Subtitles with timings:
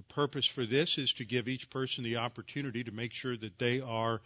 [0.00, 3.58] The purpose for this is to give each person the opportunity to make sure that
[3.58, 4.22] they are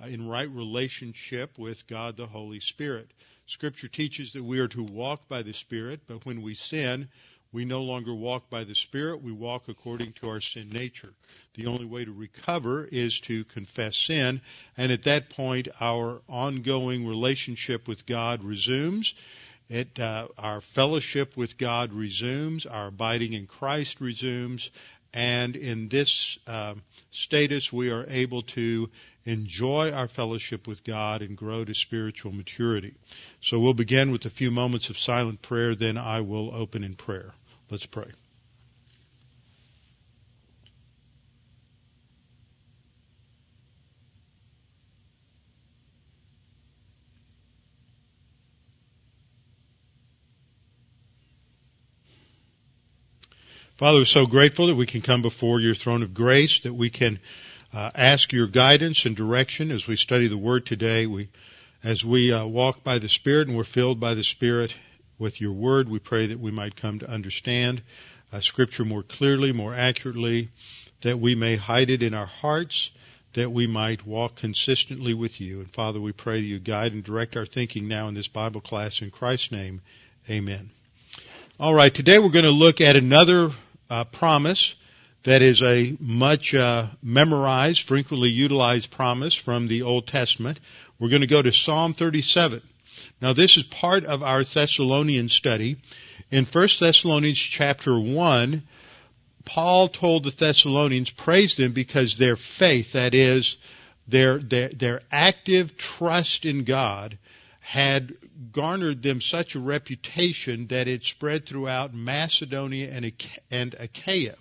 [0.00, 3.10] uh, in right relationship with God the Holy Spirit.
[3.46, 7.08] Scripture teaches that we are to walk by the Spirit, but when we sin,
[7.50, 11.12] we no longer walk by the Spirit, we walk according to our sin nature.
[11.54, 14.40] The only way to recover is to confess sin,
[14.76, 19.12] and at that point, our ongoing relationship with God resumes.
[19.68, 24.70] It, uh, our fellowship with God resumes, our abiding in Christ resumes,
[25.16, 26.74] and in this uh,
[27.10, 28.90] status, we are able to
[29.24, 32.92] enjoy our fellowship with God and grow to spiritual maturity.
[33.40, 36.96] So we'll begin with a few moments of silent prayer, then I will open in
[36.96, 37.32] prayer.
[37.70, 38.12] Let's pray.
[53.76, 56.88] Father, we're so grateful that we can come before your throne of grace, that we
[56.88, 57.18] can
[57.74, 61.04] uh, ask your guidance and direction as we study the Word today.
[61.06, 61.28] We,
[61.84, 64.74] as we uh, walk by the Spirit and we're filled by the Spirit
[65.18, 67.82] with your Word, we pray that we might come to understand
[68.32, 70.48] uh, Scripture more clearly, more accurately,
[71.02, 72.90] that we may hide it in our hearts,
[73.34, 75.60] that we might walk consistently with you.
[75.60, 78.62] And Father, we pray that you guide and direct our thinking now in this Bible
[78.62, 79.82] class in Christ's name.
[80.30, 80.70] Amen.
[81.60, 83.50] All right, today we're going to look at another
[83.90, 84.74] uh, promise
[85.24, 90.60] that is a much uh, memorized, frequently utilized promise from the Old Testament.
[90.98, 92.62] We're going to go to Psalm 37.
[93.20, 95.78] Now this is part of our Thessalonian study.
[96.30, 98.62] In 1 Thessalonians chapter 1,
[99.44, 103.56] Paul told the Thessalonians, praise them because their faith, that is,
[104.08, 107.18] their, their, their active trust in God,
[107.66, 108.14] had
[108.52, 113.12] garnered them such a reputation that it spread throughout Macedonia and,
[113.50, 114.36] and Achaia.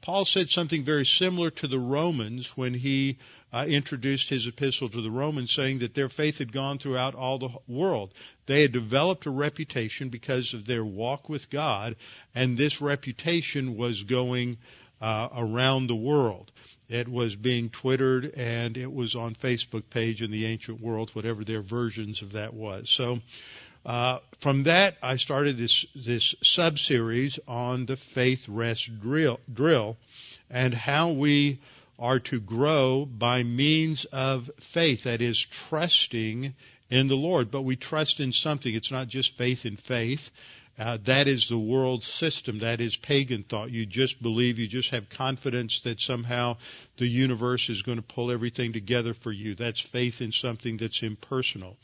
[0.00, 3.18] Paul said something very similar to the Romans when he
[3.52, 7.38] uh, introduced his epistle to the Romans, saying that their faith had gone throughout all
[7.38, 8.12] the world.
[8.46, 11.94] They had developed a reputation because of their walk with God,
[12.34, 14.58] and this reputation was going
[15.00, 16.50] uh, around the world.
[16.88, 21.44] It was being twittered and it was on Facebook page in the ancient world, whatever
[21.44, 22.88] their versions of that was.
[22.90, 23.20] So
[23.84, 29.96] uh, from that, I started this this sub series on the faith rest drill, drill
[30.50, 31.60] and how we
[31.98, 36.54] are to grow by means of faith, that is trusting
[36.90, 37.50] in the Lord.
[37.50, 38.74] But we trust in something.
[38.74, 40.30] It's not just faith in faith.
[40.78, 42.58] Uh, that is the world system.
[42.58, 43.70] That is pagan thought.
[43.70, 46.58] You just believe, you just have confidence that somehow
[46.98, 49.54] the universe is going to pull everything together for you.
[49.54, 51.78] That's faith in something that's impersonal.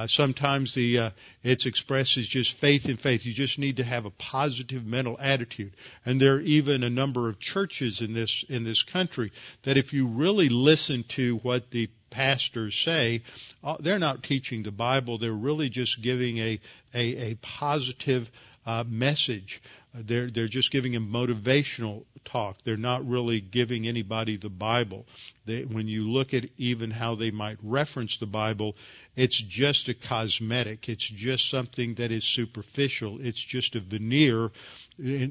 [0.00, 1.10] Uh, sometimes the uh,
[1.42, 3.26] it's expressed as just faith in faith.
[3.26, 5.74] You just need to have a positive mental attitude.
[6.06, 9.30] And there are even a number of churches in this in this country
[9.64, 13.24] that if you really listen to what the pastors say,
[13.62, 15.18] uh, they're not teaching the Bible.
[15.18, 16.60] They're really just giving a
[16.94, 18.30] a, a positive
[18.64, 19.60] uh, message.
[19.92, 22.56] They're they're just giving a motivational talk.
[22.64, 25.04] They're not really giving anybody the Bible.
[25.46, 28.76] They, when you look at even how they might reference the Bible,
[29.20, 30.88] it's just a cosmetic.
[30.88, 33.18] It's just something that is superficial.
[33.20, 34.50] It's just a veneer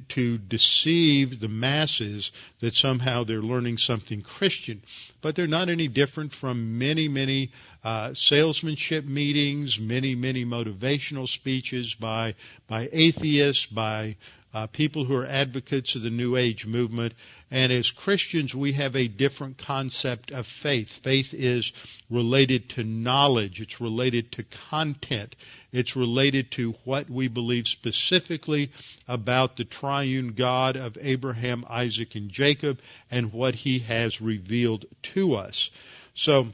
[0.10, 4.84] to deceive the masses that somehow they're learning something Christian.
[5.22, 7.52] But they're not any different from many, many
[7.84, 12.36] uh, salesmanship meetings, many, many motivational speeches by
[12.68, 14.18] by atheists, by
[14.54, 17.13] uh, people who are advocates of the New Age movement.
[17.51, 20.90] And as Christians, we have a different concept of faith.
[20.90, 21.72] Faith is
[22.10, 23.62] related to knowledge.
[23.62, 25.36] It's related to content.
[25.72, 28.72] It's related to what we believe specifically
[29.07, 32.80] about the triune God of Abraham, Isaac, and Jacob
[33.12, 35.69] and what he has revealed to us.
[36.16, 36.48] So,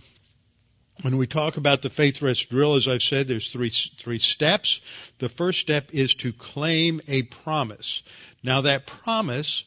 [1.01, 4.80] When we talk about the faith rest drill, as I've said, there's three, three steps.
[5.19, 8.01] The first step is to claim a promise.
[8.44, 9.65] Now that promise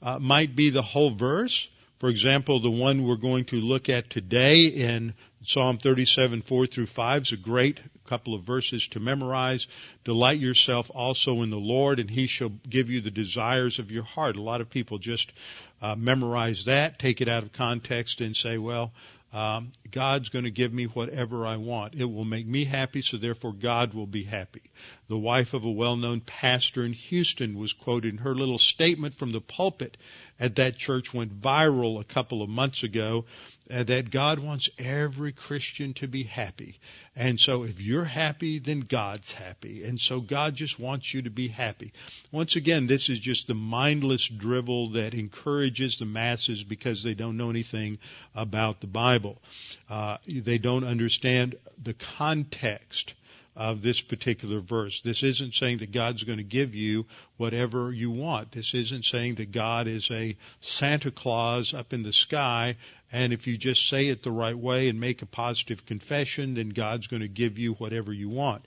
[0.00, 1.68] uh, might be the whole verse.
[1.98, 5.14] For example, the one we're going to look at today in
[5.44, 9.66] Psalm 37, 4 through 5 is a great couple of verses to memorize.
[10.04, 14.02] Delight yourself also in the Lord, and He shall give you the desires of your
[14.04, 14.36] heart.
[14.36, 15.32] A lot of people just
[15.80, 18.92] uh, memorize that, take it out of context, and say, well,
[19.32, 21.94] um, God's going to give me whatever I want.
[21.94, 24.70] It will make me happy, so therefore God will be happy.
[25.12, 29.30] The wife of a well-known pastor in Houston was quoted in her little statement from
[29.30, 29.98] the pulpit
[30.40, 33.26] at that church went viral a couple of months ago
[33.70, 36.80] uh, that God wants every Christian to be happy.
[37.14, 39.84] And so if you're happy, then God's happy.
[39.84, 41.92] And so God just wants you to be happy.
[42.30, 47.36] Once again, this is just the mindless drivel that encourages the masses because they don't
[47.36, 47.98] know anything
[48.34, 49.42] about the Bible.
[49.90, 53.12] Uh, they don't understand the context
[53.54, 55.00] of this particular verse.
[55.02, 57.06] This isn't saying that God's going to give you
[57.36, 58.52] whatever you want.
[58.52, 62.76] This isn't saying that God is a Santa Claus up in the sky
[63.12, 66.70] and if you just say it the right way and make a positive confession, then
[66.70, 68.64] God's going to give you whatever you want.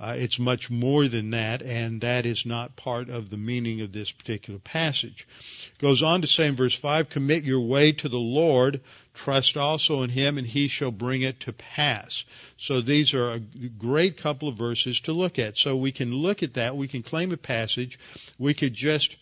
[0.00, 3.92] Uh, it's much more than that, and that is not part of the meaning of
[3.92, 5.28] this particular passage.
[5.72, 8.80] It goes on to say in verse 5, commit your way to the Lord,
[9.14, 12.24] trust also in Him, and He shall bring it to pass.
[12.58, 15.56] So these are a great couple of verses to look at.
[15.56, 17.98] So we can look at that, we can claim a passage,
[18.38, 19.16] we could just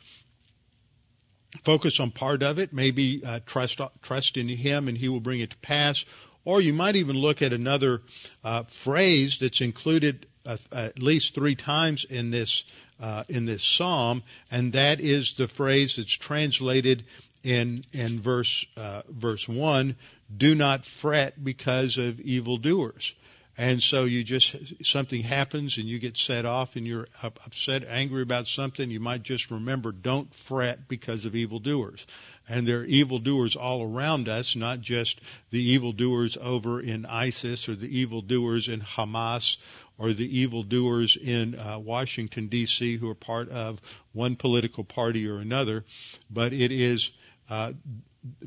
[1.63, 5.41] focus on part of it, maybe uh, trust trust in Him and He will bring
[5.41, 6.05] it to pass.
[6.45, 8.03] Or you might even look at another
[8.43, 12.65] uh, phrase that's included uh, at least three times in this
[13.01, 17.05] uh, in this psalm, and that is the phrase that's translated
[17.43, 19.97] in in verse uh, verse one:
[20.35, 23.15] "Do not fret because of evildoers."
[23.59, 28.23] And so you just, something happens and you get set off and you're upset, angry
[28.23, 28.91] about something.
[28.91, 32.07] You might just remember, don't fret because of evildoers.
[32.49, 37.77] And there are evildoers all around us, not just the evildoers over in ISIS or
[37.77, 39.59] the evildoers in Hamas
[39.99, 42.97] or the evildoers in uh, Washington D.C.
[42.97, 43.81] who are part of
[44.13, 45.85] one political party or another,
[46.31, 47.11] but it is
[47.53, 47.73] uh,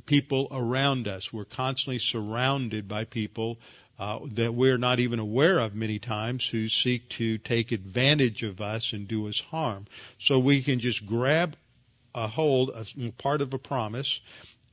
[0.07, 1.31] people around us.
[1.31, 3.59] We're constantly surrounded by people
[3.99, 8.61] uh, that we're not even aware of many times who seek to take advantage of
[8.61, 9.85] us and do us harm.
[10.19, 11.55] So we can just grab
[12.15, 14.19] a hold of part of a promise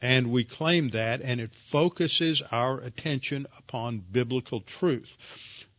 [0.00, 5.14] and we claim that and it focuses our attention upon biblical truth.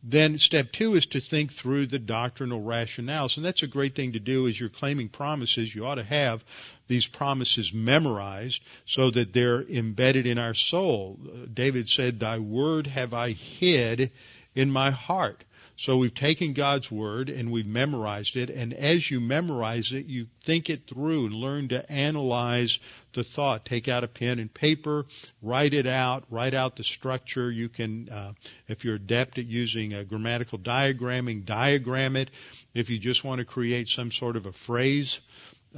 [0.06, 3.36] Then step two is to think through the doctrinal rationales.
[3.36, 5.74] And that's a great thing to do as you're claiming promises.
[5.74, 6.44] You ought to have
[6.88, 11.18] these promises memorized so that they're embedded in our soul.
[11.52, 14.12] David said, Thy word have I hid
[14.54, 15.42] in my heart.
[15.76, 20.28] So we've taken God's word and we've memorized it, and as you memorize it, you
[20.44, 22.78] think it through and learn to analyze
[23.14, 23.64] the thought.
[23.64, 25.06] Take out a pen and paper,
[25.42, 27.50] write it out, write out the structure.
[27.50, 28.32] You can, uh,
[28.68, 32.30] if you're adept at using a grammatical diagramming, diagram it.
[32.74, 35.20] If you just want to create some sort of a phrase,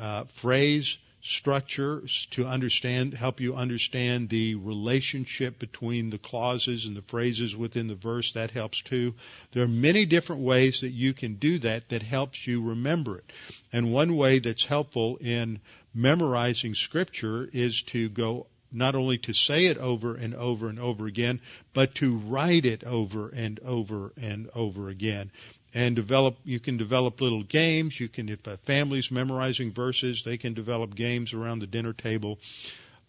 [0.00, 7.02] uh, phrase, structure to understand, help you understand the relationship between the clauses and the
[7.02, 8.32] phrases within the verse.
[8.32, 9.14] That helps too.
[9.50, 13.32] There are many different ways that you can do that that helps you remember it.
[13.72, 15.60] And one way that's helpful in
[15.96, 21.06] memorizing scripture is to go not only to say it over and over and over
[21.06, 21.40] again,
[21.72, 25.30] but to write it over and over and over again.
[25.72, 27.98] And develop you can develop little games.
[27.98, 32.38] You can if a family's memorizing verses they can develop games around the dinner table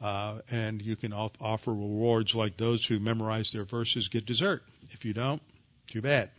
[0.02, 4.64] uh, and you can offer rewards like those who memorize their verses get dessert.
[4.92, 5.42] If you don't
[5.88, 6.30] too bad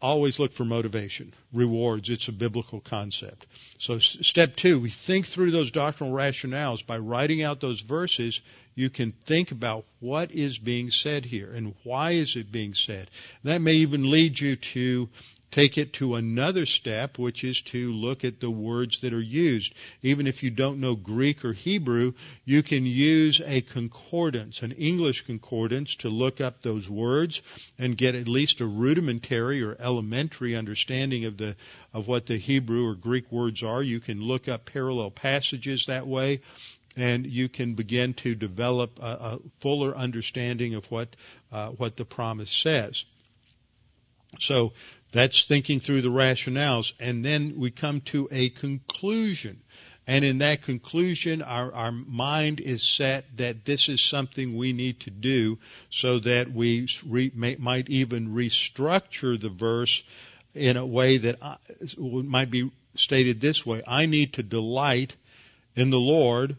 [0.00, 2.10] always look for motivation rewards.
[2.10, 3.46] It's a biblical concept.
[3.78, 6.86] So step two we think through those doctrinal rationales.
[6.86, 8.40] By writing out those verses
[8.74, 13.10] you can think about what is being said here and why is it being said.
[13.42, 15.08] That may even lead you to
[15.56, 19.72] take it to another step, which is to look at the words that are used.
[20.02, 22.12] Even if you don't know Greek or Hebrew,
[22.44, 27.40] you can use a concordance, an English concordance, to look up those words
[27.78, 31.56] and get at least a rudimentary or elementary understanding of the
[31.94, 33.82] of what the Hebrew or Greek words are.
[33.82, 36.42] You can look up parallel passages that way
[36.98, 41.16] and you can begin to develop a, a fuller understanding of what
[41.50, 43.06] uh, what the promise says.
[44.38, 44.72] So
[45.12, 49.60] that's thinking through the rationales, and then we come to a conclusion.
[50.06, 55.00] And in that conclusion, our, our mind is set that this is something we need
[55.00, 55.58] to do
[55.90, 60.02] so that we re, may, might even restructure the verse
[60.54, 61.56] in a way that I,
[61.98, 63.82] might be stated this way.
[63.86, 65.14] I need to delight
[65.74, 66.56] in the Lord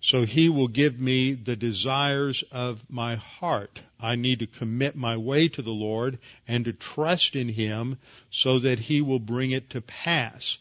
[0.00, 3.80] so he will give me the desires of my heart.
[4.00, 7.98] I need to commit my way to the Lord and to trust in him
[8.30, 10.58] so that he will bring it to pass.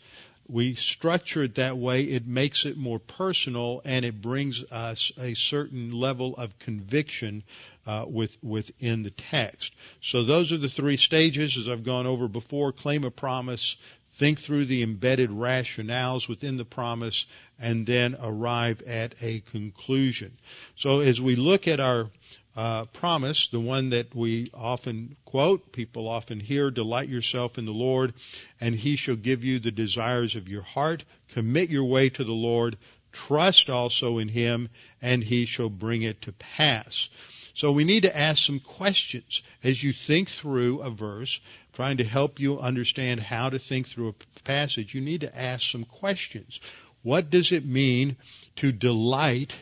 [0.50, 5.34] We structure it that way, it makes it more personal and it brings us a
[5.34, 7.44] certain level of conviction
[7.86, 9.74] uh, with, within the text.
[10.02, 12.72] So those are the three stages as I've gone over before.
[12.72, 13.76] Claim a promise,
[14.18, 17.26] think through the embedded rationales within the promise,
[17.60, 20.38] and then arrive at a conclusion.
[20.76, 22.10] So as we look at our
[22.56, 27.72] uh, promise, the one that we often quote, people often hear, delight yourself in the
[27.72, 28.16] Lord,
[28.60, 31.04] and he shall give you the desires of your heart.
[31.34, 32.78] Commit your way to the Lord.
[33.12, 34.70] Trust also in him,
[35.02, 37.10] and he shall bring it to pass.
[37.58, 41.42] So we need to ask some questions as you think through a verse,
[41.74, 44.94] trying to help you understand how to think through a passage.
[44.94, 46.60] You need to ask some questions.
[47.02, 48.18] What does it mean
[48.58, 49.56] to delight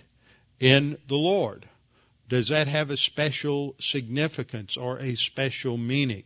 [0.60, 1.70] in the Lord?
[2.28, 6.24] Does that have a special significance or a special meaning?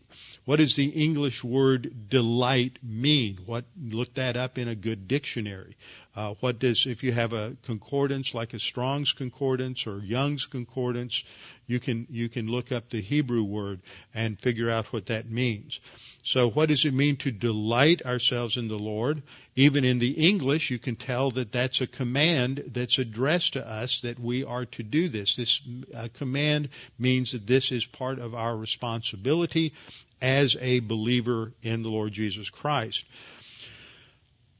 [0.50, 3.38] What does the English word delight mean?
[3.46, 5.78] What look that up in a good dictionary.
[6.16, 11.24] Uh, what does if you have a concordance like a Strong's concordance or Young's concordance,
[11.68, 15.80] you can you can look up the Hebrew word and figure out what that means.
[16.24, 19.22] So what does it mean to delight ourselves in the Lord?
[19.56, 24.00] Even in the English, you can tell that that's a command that's addressed to us
[24.00, 25.36] that we are to do this.
[25.36, 25.62] This
[25.96, 29.74] uh, command means that this is part of our responsibility
[30.22, 33.04] as a believer in the Lord Jesus Christ.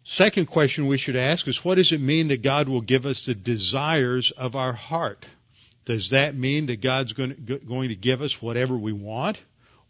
[0.04, 3.26] Second question we should ask is what does it mean that God will give us
[3.26, 5.26] the desires of our heart?
[5.86, 9.38] Does that mean that God's going to, give us whatever we want?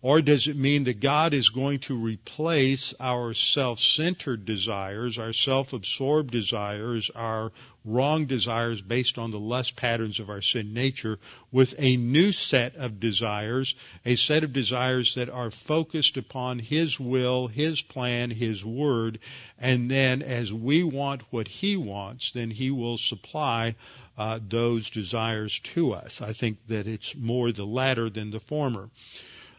[0.01, 6.32] Or does it mean that God is going to replace our self-centered desires, our self-absorbed
[6.32, 7.51] desires, our
[7.84, 11.20] wrong desires based on the lust patterns of our sin nature
[11.51, 13.75] with a new set of desires,
[14.06, 19.20] a set of desires that are focused upon His will, His plan, His word,
[19.58, 23.75] and then as we want what He wants, then He will supply
[24.18, 26.22] uh, those desires to us.
[26.22, 28.89] I think that it's more the latter than the former.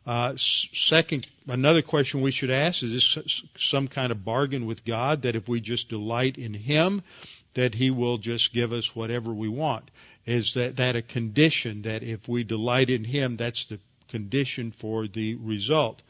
[0.07, 5.23] Uh, second, another question we should ask is this some kind of bargain with God
[5.23, 7.03] that if we just delight in Him,
[7.55, 9.91] that He will just give us whatever we want?
[10.27, 13.79] Is that, that a condition that if we delight in Him, that's the
[14.09, 16.03] condition for the result?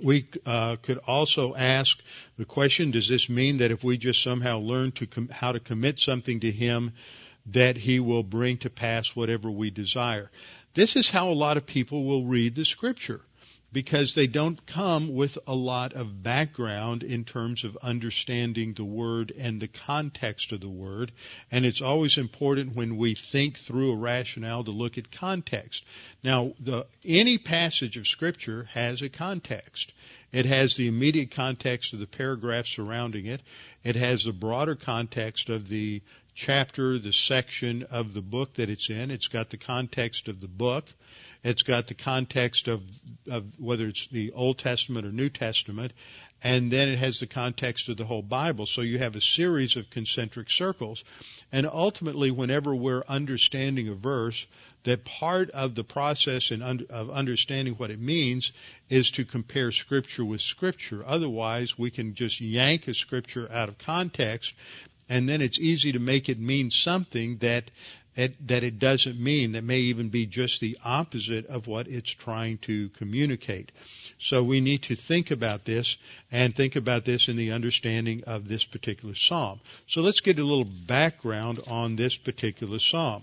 [0.00, 2.00] We uh, could also ask
[2.38, 5.60] the question: Does this mean that if we just somehow learn to com- how to
[5.60, 6.92] commit something to Him,
[7.46, 10.30] that He will bring to pass whatever we desire?
[10.74, 13.20] This is how a lot of people will read the Scripture
[13.72, 19.32] because they don't come with a lot of background in terms of understanding the word
[19.36, 21.12] and the context of the word.
[21.50, 25.84] And it's always important when we think through a rationale to look at context.
[26.24, 29.92] Now, the, any passage of scripture has a context.
[30.32, 33.40] It has the immediate context of the paragraph surrounding it.
[33.84, 36.02] It has the broader context of the
[36.40, 39.10] chapter, the section of the book that it's in.
[39.10, 40.86] It's got the context of the book.
[41.44, 42.82] It's got the context of,
[43.30, 45.92] of whether it's the Old Testament or New Testament,
[46.42, 48.64] and then it has the context of the whole Bible.
[48.64, 51.04] So you have a series of concentric circles.
[51.52, 54.46] And ultimately, whenever we're understanding a verse,
[54.84, 58.52] that part of the process in of understanding what it means
[58.88, 61.04] is to compare scripture with scripture.
[61.06, 64.54] Otherwise, we can just yank a scripture out of context
[65.10, 67.64] and then it's easy to make it mean something that
[68.16, 72.10] it, that it doesn't mean that may even be just the opposite of what it's
[72.10, 73.72] trying to communicate.
[74.18, 75.96] So we need to think about this
[76.30, 79.60] and think about this in the understanding of this particular psalm.
[79.86, 83.22] So let's get a little background on this particular psalm.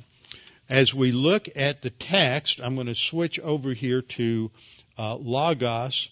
[0.70, 4.52] As we look at the text, I'm going to switch over here to
[4.98, 6.10] uh, Logos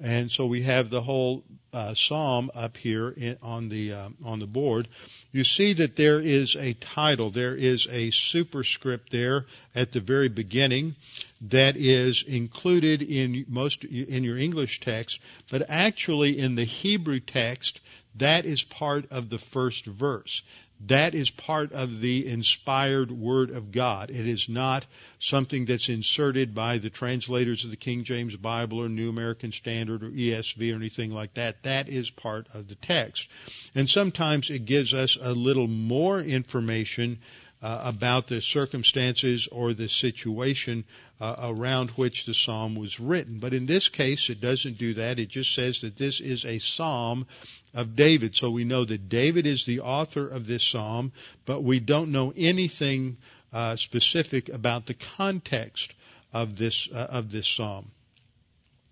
[0.00, 4.38] and so we have the whole uh, psalm up here in, on the uh, on
[4.38, 4.88] the board.
[5.32, 10.28] You see that there is a title, there is a superscript there at the very
[10.28, 10.96] beginning
[11.42, 17.80] that is included in most in your English text, but actually in the Hebrew text
[18.16, 20.42] that is part of the first verse.
[20.80, 24.10] That is part of the inspired Word of God.
[24.10, 24.84] It is not
[25.18, 30.02] something that's inserted by the translators of the King James Bible or New American Standard
[30.02, 31.62] or ESV or anything like that.
[31.62, 33.26] That is part of the text.
[33.74, 37.20] And sometimes it gives us a little more information
[37.66, 40.84] uh, about the circumstances or the situation
[41.20, 43.40] uh, around which the psalm was written.
[43.40, 45.18] But in this case, it doesn't do that.
[45.18, 47.26] It just says that this is a psalm
[47.74, 48.36] of David.
[48.36, 51.10] So we know that David is the author of this psalm,
[51.44, 53.16] but we don't know anything
[53.52, 55.92] uh, specific about the context
[56.32, 57.90] of this uh, of this psalm.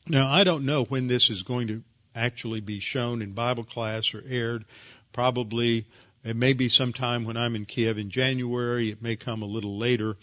[0.09, 4.15] Now I don't know when this is going to actually be shown in Bible class
[4.15, 4.65] or aired.
[5.13, 5.87] Probably
[6.25, 8.91] it may be sometime when I'm in Kiev in January.
[8.91, 10.17] It may come a little later.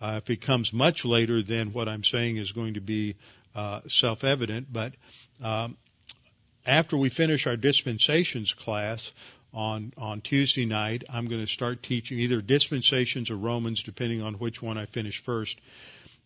[0.00, 3.16] Uh, if it comes much later, then what I'm saying is going to be
[3.54, 4.72] uh, self-evident.
[4.72, 4.92] But
[5.42, 5.76] um,
[6.64, 9.10] after we finish our dispensations class
[9.52, 14.34] on on Tuesday night, I'm going to start teaching either dispensations or Romans, depending on
[14.34, 15.58] which one I finish first.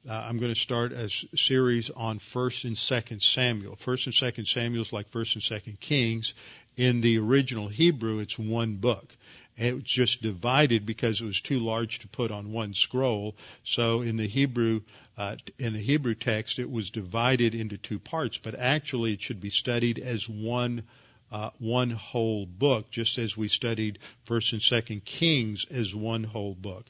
[0.08, 3.76] Uh, I'm going to start a series on First and Second Samuel.
[3.76, 6.34] First and Second Samuel is like First and Second Kings.
[6.76, 9.14] In the original Hebrew, it's one book.
[9.56, 13.36] It was just divided because it was too large to put on one scroll.
[13.64, 14.80] So in the Hebrew,
[15.16, 19.40] uh, in the Hebrew text, it was divided into two parts, but actually it should
[19.40, 20.84] be studied as one
[21.30, 26.54] uh, one whole book, just as we studied First and Second Kings as one whole
[26.54, 26.84] book.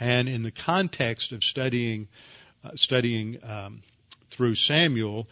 [0.00, 2.08] And in the context of studying
[2.64, 3.82] uh, studying um,
[4.30, 5.28] through Samuel,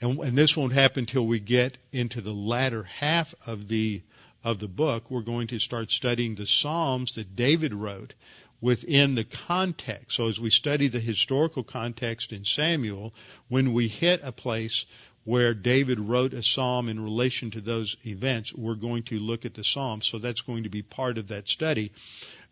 [0.00, 4.02] and, and this won't happen until we get into the latter half of the
[4.46, 8.14] of the book, we're going to start studying the Psalms that David wrote
[8.60, 10.16] within the context.
[10.16, 13.12] So as we study the historical context in Samuel,
[13.48, 14.84] when we hit a place
[15.24, 19.54] where David wrote a psalm in relation to those events, we're going to look at
[19.54, 20.06] the psalms.
[20.06, 21.90] So that's going to be part of that study.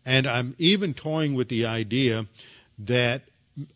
[0.05, 2.25] And I'm even toying with the idea
[2.79, 3.21] that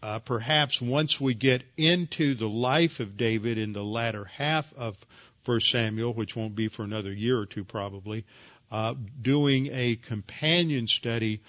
[0.04, 4.98] uh, perhaps once we get into the life of David in the latter half of
[5.44, 8.26] First Samuel, which won't be for another year or two probably,
[8.72, 11.42] uh, doing a companion study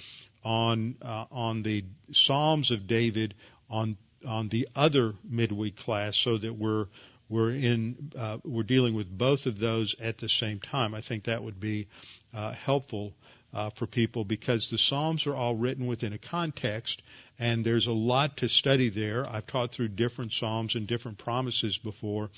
[0.45, 3.35] on uh, on the Psalms of David
[3.69, 6.87] on on the other midweek class, so that we're
[7.29, 10.95] we're in uh, we're dealing with both of those at the same time.
[10.95, 11.89] I think that would be
[12.35, 13.13] uh, helpful
[13.53, 17.03] uh, for people because the Psalms are all written within a context,
[17.41, 19.27] and there's a lot to study there.
[19.29, 22.29] I've taught through different Psalms and different promises before,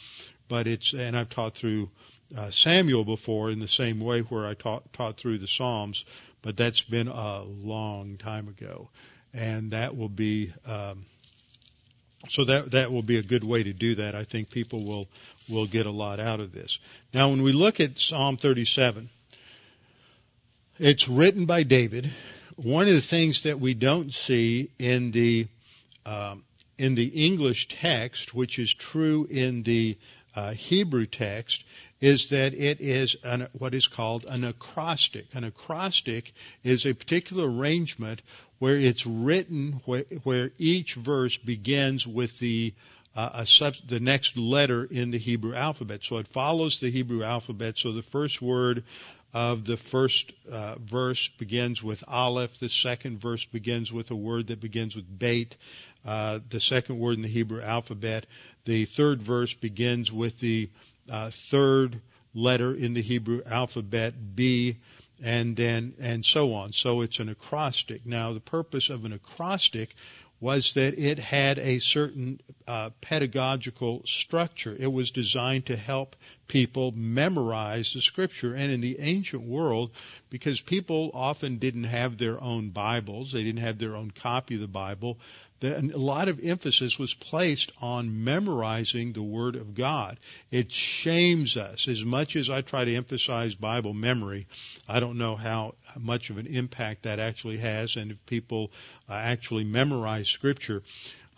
[0.48, 1.90] but it's and I've taught through
[2.36, 6.04] uh, Samuel before in the same way where I taught taught through the Psalms,
[6.40, 8.90] but that's been a long time ago,
[9.34, 11.04] and that will be um,
[12.28, 14.14] so that that will be a good way to do that.
[14.14, 15.08] I think people will
[15.48, 16.78] will get a lot out of this.
[17.12, 19.10] Now, when we look at Psalm 37,
[20.78, 22.08] it's written by David.
[22.56, 25.46] One of the things that we don't see in the
[26.04, 26.44] um,
[26.78, 29.96] in the English text, which is true in the
[30.34, 31.62] uh, Hebrew text
[32.00, 35.26] is that it is an, what is called an acrostic.
[35.34, 36.32] An acrostic
[36.64, 38.20] is a particular arrangement
[38.58, 42.74] where it's written where, where each verse begins with the
[43.14, 46.02] uh, sub, the next letter in the Hebrew alphabet.
[46.02, 47.78] So it follows the Hebrew alphabet.
[47.78, 48.84] So the first word
[49.34, 52.58] of the first uh, verse begins with Aleph.
[52.58, 55.56] The second verse begins with a word that begins with Beit.
[56.04, 58.26] Uh, the second word in the Hebrew alphabet.
[58.64, 60.68] The third verse begins with the
[61.10, 62.00] uh, third
[62.34, 64.78] letter in the Hebrew alphabet, B,
[65.22, 66.72] and then and so on.
[66.72, 68.04] So it's an acrostic.
[68.04, 69.94] Now the purpose of an acrostic
[70.42, 74.76] was that it had a certain uh, pedagogical structure.
[74.76, 76.16] It was designed to help
[76.48, 78.52] people memorize the scripture.
[78.52, 79.92] And in the ancient world,
[80.30, 84.60] because people often didn't have their own Bibles, they didn't have their own copy of
[84.60, 85.16] the Bible,
[85.62, 90.18] a lot of emphasis was placed on memorizing the Word of God.
[90.50, 91.88] It shames us.
[91.88, 94.46] As much as I try to emphasize Bible memory,
[94.88, 98.70] I don't know how much of an impact that actually has and if people
[99.08, 100.82] uh, actually memorize Scripture.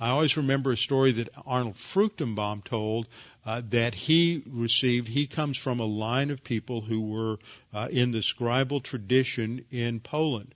[0.00, 3.06] I always remember a story that Arnold Fruchtenbaum told
[3.46, 5.06] uh, that he received.
[5.06, 7.38] He comes from a line of people who were
[7.72, 10.54] uh, in the scribal tradition in Poland.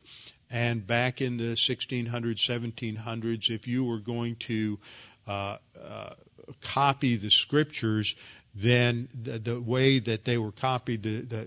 [0.51, 4.79] And back in the 1600s, 1700s, if you were going to
[5.27, 6.15] uh, uh,
[6.63, 8.15] copy the scriptures,
[8.55, 11.47] then the, the, way that they were copied, the, the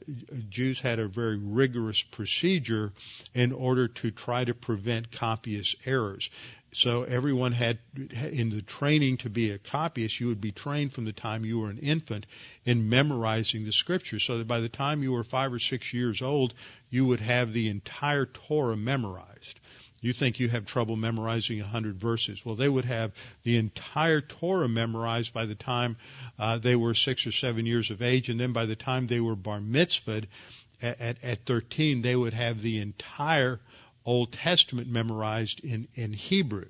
[0.49, 2.93] Jews had a very rigorous procedure
[3.33, 6.29] in order to try to prevent copyist errors.
[6.73, 11.03] So everyone had in the training to be a copyist, you would be trained from
[11.03, 12.25] the time you were an infant
[12.65, 16.21] in memorizing the scriptures, so that by the time you were five or six years
[16.21, 16.53] old,
[16.89, 19.59] you would have the entire Torah memorized.
[20.01, 22.43] You think you have trouble memorizing a hundred verses.
[22.43, 23.11] Well, they would have
[23.43, 25.97] the entire Torah memorized by the time
[26.39, 29.19] uh, they were six or seven years of age, and then by the time they
[29.19, 30.25] were bar mitzvahed
[30.81, 33.59] at, at, at 13, they would have the entire
[34.05, 36.65] Old Testament memorized in, in Hebrew.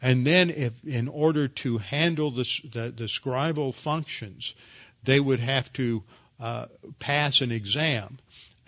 [0.00, 4.54] And then if, in order to handle the, the, the scribal functions,
[5.04, 6.02] they would have to
[6.38, 6.66] uh,
[6.98, 8.18] pass an exam.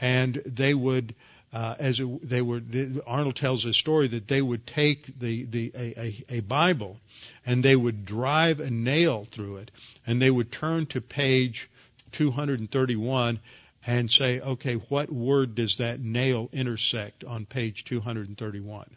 [0.01, 1.15] And they would,
[1.53, 5.45] uh, as it, they were, the, Arnold tells a story that they would take the,
[5.45, 6.99] the, a, a, a Bible
[7.47, 9.71] and they would drive a nail through it
[10.07, 11.69] and they would turn to page
[12.13, 13.39] 231
[13.87, 18.91] and say, okay, what word does that nail intersect on page 231?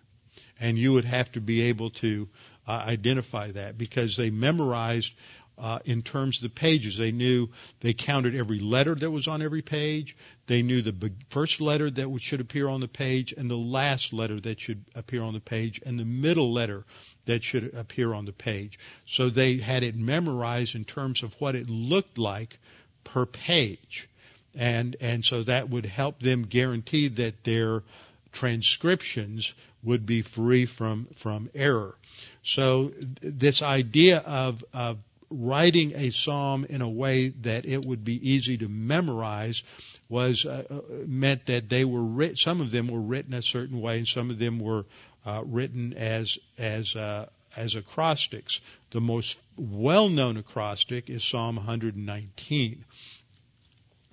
[0.60, 2.28] And you would have to be able to
[2.68, 5.14] uh, identify that because they memorized
[5.58, 6.98] uh, in terms of the pages.
[6.98, 7.50] They knew
[7.82, 10.18] they counted every letter that was on every page.
[10.48, 14.40] They knew the first letter that should appear on the page and the last letter
[14.42, 16.86] that should appear on the page and the middle letter
[17.26, 18.80] that should appear on the page.
[19.06, 22.60] So they had it memorized in terms of what it looked like
[23.04, 24.10] per page
[24.56, 27.84] and and so that would help them guarantee that their
[28.32, 31.96] transcriptions would be free from from error.
[32.44, 38.32] So this idea of of writing a psalm in a way that it would be
[38.32, 39.64] easy to memorize
[40.08, 43.82] was uh, uh meant that they were writ- some of them were written a certain
[43.82, 44.86] way and some of them were
[45.26, 48.60] uh, written as as uh, as acrostics.
[48.92, 52.86] The most well-known acrostic is Psalm 119.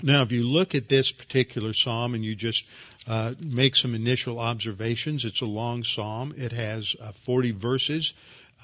[0.03, 2.65] Now, if you look at this particular psalm and you just
[3.07, 6.35] uh, make some initial observations, it's a long psalm.
[6.37, 8.13] It has uh, 40 verses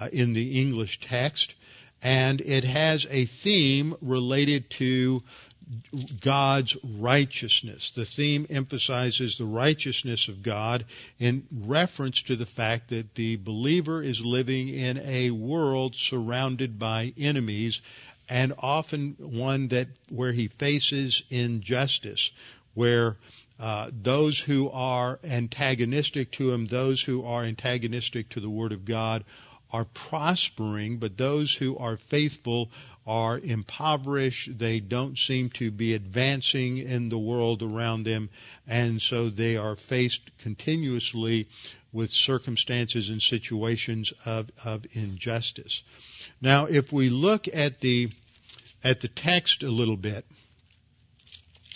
[0.01, 1.55] uh, in the English text,
[2.03, 5.23] and it has a theme related to
[6.21, 7.91] God's righteousness.
[7.91, 10.85] The theme emphasizes the righteousness of God
[11.19, 17.13] in reference to the fact that the believer is living in a world surrounded by
[17.19, 17.81] enemies
[18.29, 22.31] and often one that where he faces injustice,
[22.75, 23.17] where
[23.59, 28.85] uh, those who are antagonistic to him, those who are antagonistic to the Word of
[28.85, 29.25] God,
[29.73, 32.71] are prospering, but those who are faithful
[33.07, 34.59] are impoverished.
[34.59, 38.31] They don't seem to be advancing in the world around them,
[38.67, 41.49] and so they are faced continuously
[41.97, 45.83] with circumstances and situations of, of injustice.
[46.43, 48.11] Now, if we look at the
[48.85, 50.27] at the text a little bit,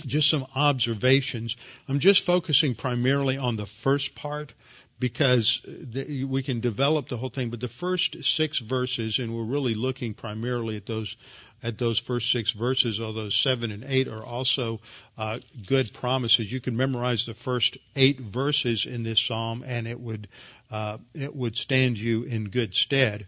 [0.06, 1.56] just some observations.
[1.88, 4.52] I'm just focusing primarily on the first part
[4.98, 7.48] because we can develop the whole thing.
[7.48, 11.16] But the first six verses, and we're really looking primarily at those
[11.62, 14.81] at those first six verses, although seven and eight are also
[15.18, 16.51] uh, good promises.
[16.51, 20.29] You can memorize the first eight verses in this psalm, and it would
[20.70, 23.27] uh, it would stand you in good stead.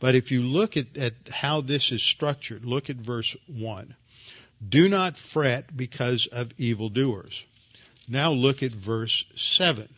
[0.00, 3.94] But if you look at, at how this is structured, look at verse one.
[4.66, 7.42] Do not fret because of evildoers.
[8.08, 9.88] Now look at verse seven.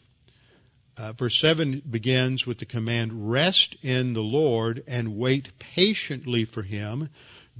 [0.94, 6.62] Uh, verse 7 begins with the command, rest in the Lord and wait patiently for
[6.62, 7.08] him.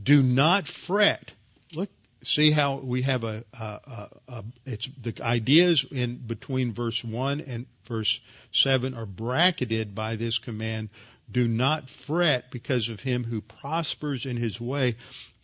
[0.03, 1.33] Do not fret.
[1.75, 1.91] Look,
[2.25, 7.41] see how we have a, a, a, a, it's the ideas in between verse 1
[7.41, 8.21] and verse
[8.53, 10.89] 7 are bracketed by this command
[11.31, 14.97] do not fret because of him who prospers in his way.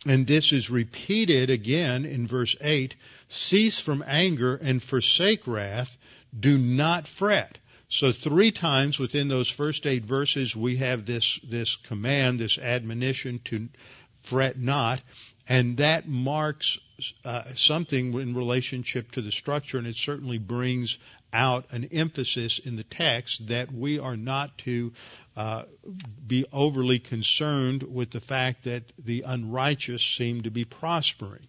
[0.05, 2.95] And this is repeated again in verse 8
[3.27, 5.97] cease from anger and forsake wrath.
[6.37, 7.57] Do not fret.
[7.89, 13.39] So three times within those first eight verses we have this this command this admonition
[13.45, 13.67] to
[14.23, 15.01] fret not.
[15.47, 16.77] And that marks
[17.25, 20.97] uh, something in relationship to the structure, and it certainly brings
[21.31, 24.91] out an emphasis in the text that we are not to
[25.37, 25.63] uh,
[26.25, 31.47] be overly concerned with the fact that the unrighteous seem to be prospering.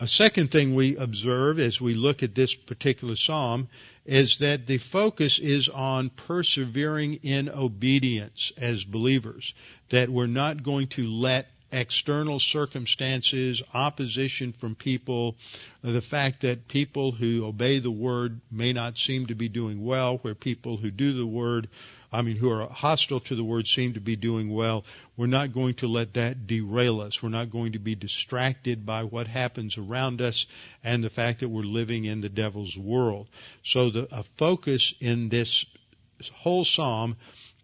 [0.00, 3.68] A second thing we observe as we look at this particular psalm
[4.04, 9.54] is that the focus is on persevering in obedience as believers,
[9.92, 15.36] that we're not going to let external circumstances, opposition from people,
[15.82, 20.18] the fact that people who obey the word may not seem to be doing well,
[20.18, 21.68] where people who do the word,
[22.10, 24.84] I mean, who are hostile to the word seem to be doing well.
[25.16, 27.22] We're not going to let that derail us.
[27.22, 30.46] We're not going to be distracted by what happens around us
[30.82, 33.28] and the fact that we're living in the devil's world.
[33.62, 35.66] So the a focus in this
[36.34, 37.16] whole psalm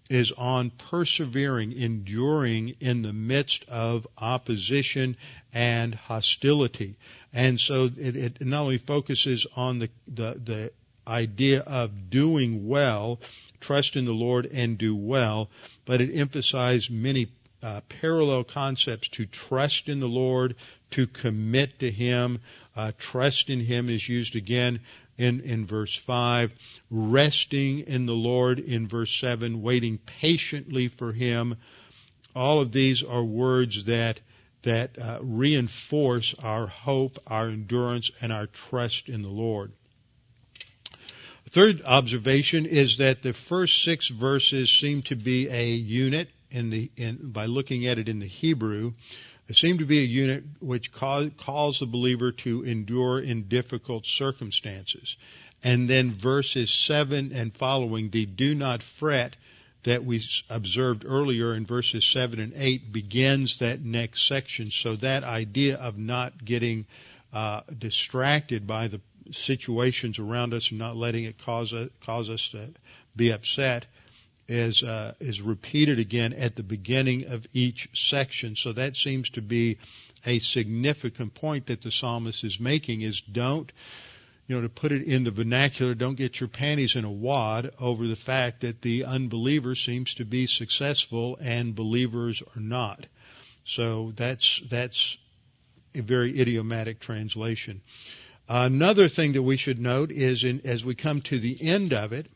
[0.08, 5.16] is on persevering, enduring in the midst of opposition
[5.52, 6.96] and hostility.
[7.32, 10.72] And so it, it not only focuses on the, the, the
[11.06, 13.20] idea of doing well,
[13.60, 15.50] trust in the Lord and do well,
[15.84, 17.28] but it emphasized many
[17.62, 20.54] uh, parallel concepts to trust in the Lord,
[20.92, 22.40] to commit to Him.
[22.76, 24.80] Uh, trust in Him is used again
[25.18, 26.52] in, in verse 5.
[26.90, 29.60] Resting in the Lord in verse 7.
[29.60, 31.56] Waiting patiently for Him.
[32.34, 34.20] All of these are words that
[34.62, 39.72] that uh, reinforce our hope, our endurance, and our trust in the Lord.
[41.50, 46.90] third observation is that the first six verses seem to be a unit in the
[46.96, 48.94] in, by looking at it in the Hebrew.
[49.48, 54.06] It seemed to be a unit which call, calls the believer to endure in difficult
[54.06, 55.16] circumstances.
[55.64, 59.36] And then verses 7 and following, the do not fret
[59.84, 64.70] that we observed earlier in verses 7 and 8 begins that next section.
[64.70, 66.86] So that idea of not getting
[67.32, 71.72] uh, distracted by the situations around us and not letting it cause,
[72.04, 72.68] cause us to
[73.16, 73.86] be upset
[74.48, 78.56] is uh, is repeated again at the beginning of each section.
[78.56, 79.78] So that seems to be
[80.24, 83.70] a significant point that the psalmist is making is don't
[84.46, 87.70] you know to put it in the vernacular don't get your panties in a wad
[87.78, 93.06] over the fact that the unbeliever seems to be successful and believers are not.
[93.64, 95.18] So that's that's
[95.94, 97.82] a very idiomatic translation.
[98.48, 102.14] Another thing that we should note is in, as we come to the end of
[102.14, 102.26] it,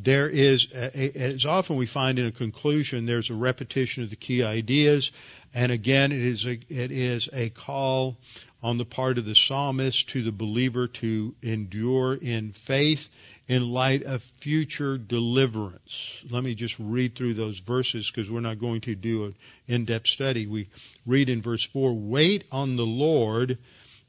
[0.00, 4.16] there is, uh, as often we find in a conclusion, there's a repetition of the
[4.16, 5.10] key ideas,
[5.54, 8.16] and again, it is a, it is a call
[8.62, 13.08] on the part of the psalmist to the believer to endure in faith
[13.46, 16.22] in light of future deliverance.
[16.28, 19.34] Let me just read through those verses because we're not going to do an
[19.66, 20.46] in-depth study.
[20.46, 20.68] We
[21.06, 23.58] read in verse 4, wait on the Lord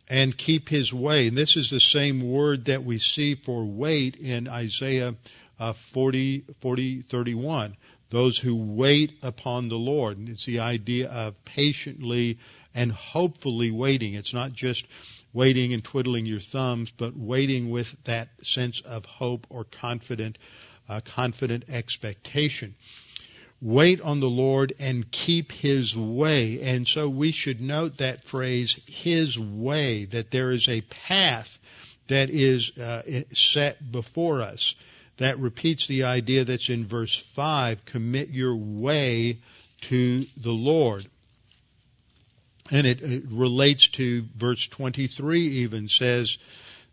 [0.10, 1.28] and keep his way.
[1.28, 5.16] And this is the same word that we see for wait in Isaiah
[5.60, 7.76] uh, 40, 40, 31.
[8.10, 10.18] Those who wait upon the Lord.
[10.18, 12.40] And it's the idea of patiently
[12.74, 14.14] and hopefully waiting.
[14.14, 14.86] It's not just
[15.34, 20.38] waiting and twiddling your thumbs, but waiting with that sense of hope or confident,
[20.88, 22.76] uh, confident expectation.
[23.62, 26.62] Wait on the Lord and keep His way.
[26.62, 31.60] And so we should note that phrase, His way, that there is a path
[32.08, 34.74] that is uh, set before us
[35.20, 39.40] that repeats the idea that's in verse 5 commit your way
[39.82, 41.06] to the Lord.
[42.72, 46.38] And it, it relates to verse 23 even says,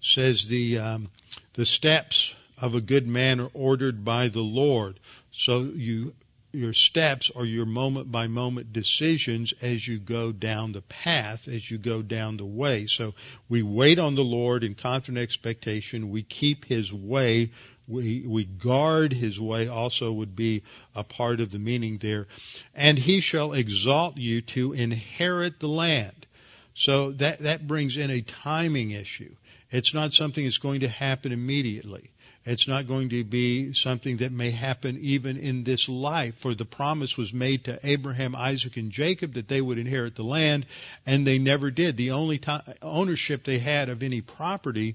[0.01, 1.09] says the, um,
[1.55, 4.99] the steps of a good man are ordered by the Lord.
[5.31, 6.15] So you,
[6.53, 11.71] your steps are your moment by moment decisions as you go down the path, as
[11.71, 12.87] you go down the way.
[12.87, 13.15] So
[13.49, 16.11] we wait on the Lord in confident expectation.
[16.11, 17.51] We keep His way
[17.89, 20.63] we, we guard his way also would be
[20.95, 22.27] a part of the meaning there.
[22.75, 26.27] And he shall exalt you to inherit the land.
[26.75, 29.35] So that, that brings in a timing issue.
[29.71, 32.11] It's not something that's going to happen immediately.
[32.47, 36.65] It's not going to be something that may happen even in this life, for the
[36.65, 40.65] promise was made to Abraham, Isaac, and Jacob that they would inherit the land,
[41.05, 41.97] and they never did.
[41.97, 42.41] The only
[42.81, 44.95] ownership they had of any property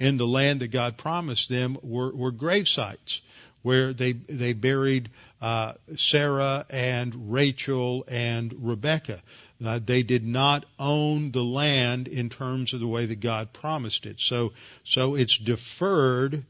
[0.00, 3.20] in the land that God promised them were, were grave sites
[3.62, 9.22] where they they buried uh, Sarah and Rachel and Rebecca.
[9.64, 14.06] Uh, they did not own the land in terms of the way that God promised
[14.06, 14.20] it.
[14.20, 14.52] So
[14.84, 16.44] so it's deferred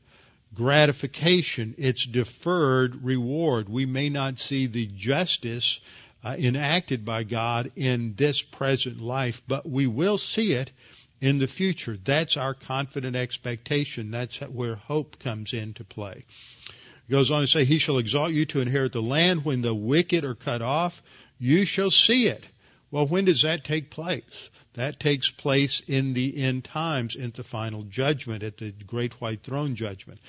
[0.54, 3.68] gratification, it's deferred reward.
[3.68, 5.80] We may not see the justice
[6.24, 10.70] uh, enacted by God in this present life, but we will see it
[11.20, 11.96] in the future.
[11.96, 14.10] That's our confident expectation.
[14.10, 16.24] That's where hope comes into play.
[17.06, 19.74] He goes on to say, He shall exalt you to inherit the land when the
[19.74, 21.02] wicked are cut off.
[21.38, 22.44] You shall see it.
[22.90, 24.50] Well, when does that take place?
[24.74, 29.42] That takes place in the end times, in the final judgment, at the great white
[29.42, 30.20] throne judgment.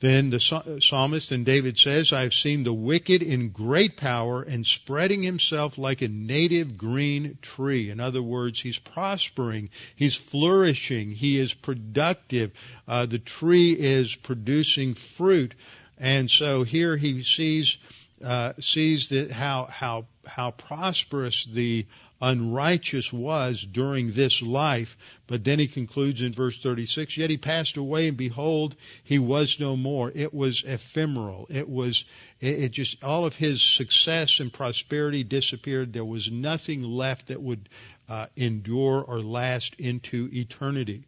[0.00, 0.40] Then the
[0.80, 5.76] psalmist and David says, I have seen the wicked in great power and spreading himself
[5.76, 7.90] like a native green tree.
[7.90, 12.52] In other words, he's prospering, he's flourishing, he is productive,
[12.88, 15.54] uh, the tree is producing fruit.
[15.98, 17.76] And so here he sees,
[18.24, 21.86] uh, sees that how, how, how prosperous the
[22.20, 24.96] unrighteous was during this life.
[25.26, 29.58] But then he concludes in verse 36, yet he passed away and behold, he was
[29.58, 30.12] no more.
[30.14, 31.46] It was ephemeral.
[31.48, 32.04] It was,
[32.40, 35.92] it, it just, all of his success and prosperity disappeared.
[35.92, 37.68] There was nothing left that would
[38.08, 41.04] uh, endure or last into eternity.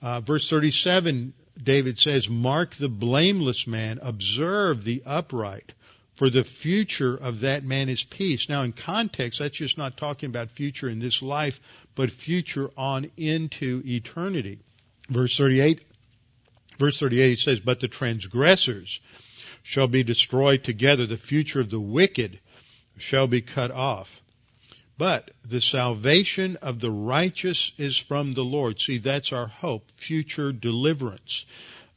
[0.00, 5.72] Uh, verse 37, David says, mark the blameless man, observe the upright
[6.16, 8.48] for the future of that man is peace.
[8.48, 11.60] Now, in context, that's just not talking about future in this life,
[11.94, 14.58] but future on into eternity.
[15.10, 15.82] Verse 38,
[16.78, 19.00] verse 38 says, But the transgressors
[19.62, 22.40] shall be destroyed together, the future of the wicked
[22.96, 24.20] shall be cut off.
[24.98, 28.80] But the salvation of the righteous is from the Lord.
[28.80, 31.44] See, that's our hope, future deliverance.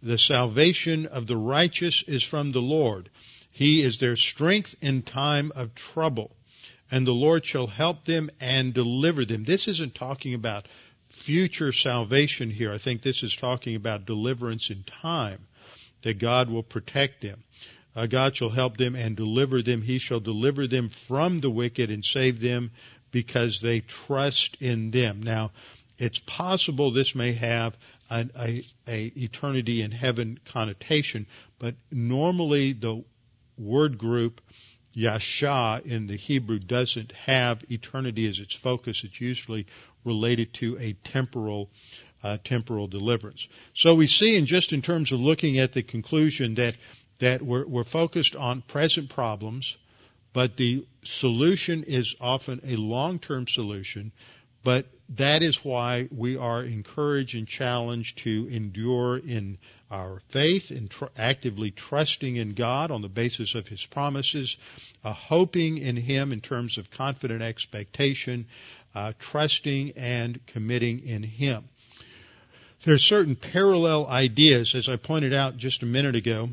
[0.04, 3.10] The salvation of the righteous is from the Lord.
[3.60, 6.34] He is their strength in time of trouble,
[6.90, 9.44] and the Lord shall help them and deliver them.
[9.44, 10.70] This isn't talking about
[11.10, 12.72] future salvation here.
[12.72, 15.46] I think this is talking about deliverance in time,
[16.04, 17.44] that God will protect them.
[17.98, 19.82] Uh, God shall help them and deliver them.
[19.82, 22.72] He shall deliver them from the wicked and save them
[23.12, 25.22] because they trust in them.
[25.22, 25.52] Now,
[25.98, 27.76] it's possible this may have
[28.10, 31.28] an a, a eternity in heaven connotation,
[31.60, 33.04] but normally the
[33.60, 34.42] word group
[34.94, 39.04] yasha in the Hebrew doesn't have eternity as its focus.
[39.04, 39.68] It's usually
[40.04, 41.70] related to a temporal
[42.22, 43.48] uh, temporal deliverance.
[43.74, 46.76] So we see, in just in terms of looking at the conclusion, that
[47.20, 49.78] that we're, we're focused on present problems,
[50.34, 54.12] but the solution is often a long-term solution.
[54.64, 59.58] But that is why we are encouraged and challenged to endure in
[59.92, 64.58] our faith and tr- actively trusting in God on the basis of His promises,
[65.04, 68.46] uh, hoping in Him in terms of confident expectation,
[68.94, 71.70] uh, trusting and committing in Him.
[72.84, 76.50] There are certain parallel ideas, as I pointed out just a minute ago.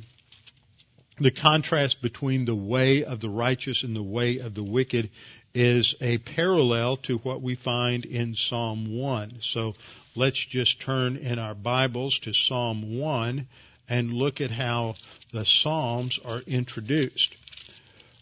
[1.18, 5.10] The contrast between the way of the righteous and the way of the wicked
[5.54, 9.38] is a parallel to what we find in Psalm 1.
[9.40, 9.74] So
[10.16, 13.46] let's just turn in our Bibles to Psalm 1
[13.88, 14.94] and look at how
[15.32, 17.34] the Psalms are introduced.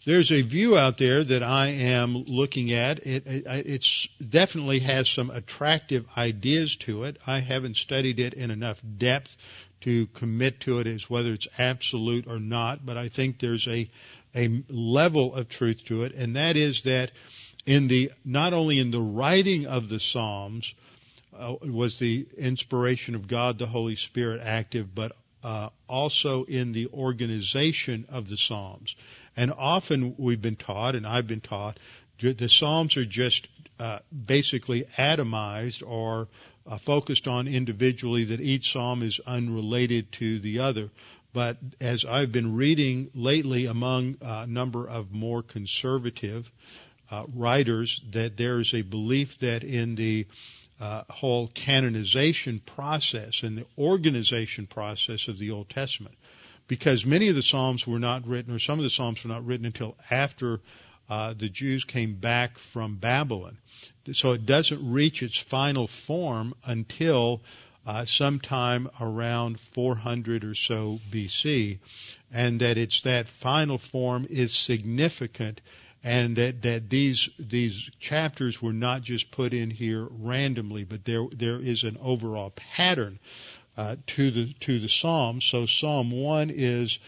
[0.05, 3.07] There's a view out there that I am looking at.
[3.07, 7.17] It, it definitely has some attractive ideas to it.
[7.25, 9.35] I haven't studied it in enough depth
[9.81, 13.89] to commit to it as whether it's absolute or not, but I think there's a
[14.35, 17.11] a level of truth to it, and that is that
[17.65, 20.73] in the not only in the writing of the Psalms
[21.37, 25.11] uh, was the inspiration of God the Holy Spirit active, but
[25.43, 28.95] uh, also in the organization of the Psalms.
[29.37, 31.77] And often we've been taught, and I've been taught,
[32.19, 33.47] the Psalms are just
[33.79, 36.29] uh, basically atomized or
[36.65, 40.89] uh, focused on individually, that each Psalm is unrelated to the other.
[41.33, 46.49] But as I've been reading lately among a number of more conservative
[47.11, 50.27] uh, writers, that there's a belief that in the
[50.79, 56.15] uh, whole canonization process and the organization process of the Old Testament,
[56.67, 59.45] because many of the Psalms were not written, or some of the Psalms were not
[59.45, 60.59] written until after
[61.09, 63.57] uh, the Jews came back from Babylon.
[64.13, 67.41] So it doesn't reach its final form until
[67.85, 71.79] uh, sometime around 400 or so BC,
[72.31, 75.61] and that it's that final form is significant,
[76.05, 81.25] and that that these these chapters were not just put in here randomly, but there
[81.35, 83.19] there is an overall pattern
[83.75, 85.43] uh, to the to the Psalms.
[85.43, 86.99] So Psalm one is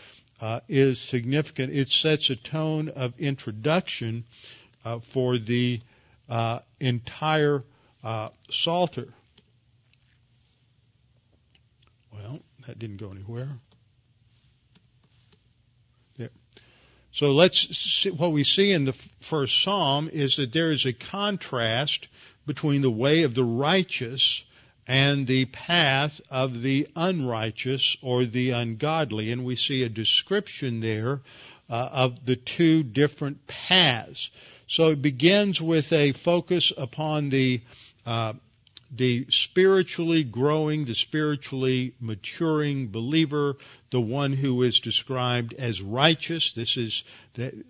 [0.42, 1.74] uh, is significant.
[1.74, 4.26] It sets a tone of introduction
[4.84, 5.80] uh, for the
[6.28, 7.64] uh, entire
[8.04, 9.14] uh, Psalter.
[12.12, 13.50] Well, that didn't go anywhere.
[16.18, 16.32] There.
[17.12, 20.93] So let's see, what we see in the first psalm is that there is a
[20.93, 22.08] contrast
[22.46, 24.43] between the way of the righteous
[24.88, 29.32] and the path of the unrighteous or the ungodly.
[29.32, 31.22] And we see a description there
[31.70, 34.30] uh, of the two different paths.
[34.67, 37.62] So it begins with a focus upon the
[38.06, 38.34] uh,
[38.96, 43.58] the spiritually growing, the spiritually maturing believer,
[43.91, 46.54] the one who is described as righteous.
[46.54, 47.63] This is the,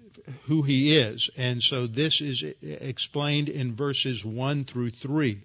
[0.46, 1.30] who he is.
[1.38, 5.42] And so this is explained in verses 1 through 3.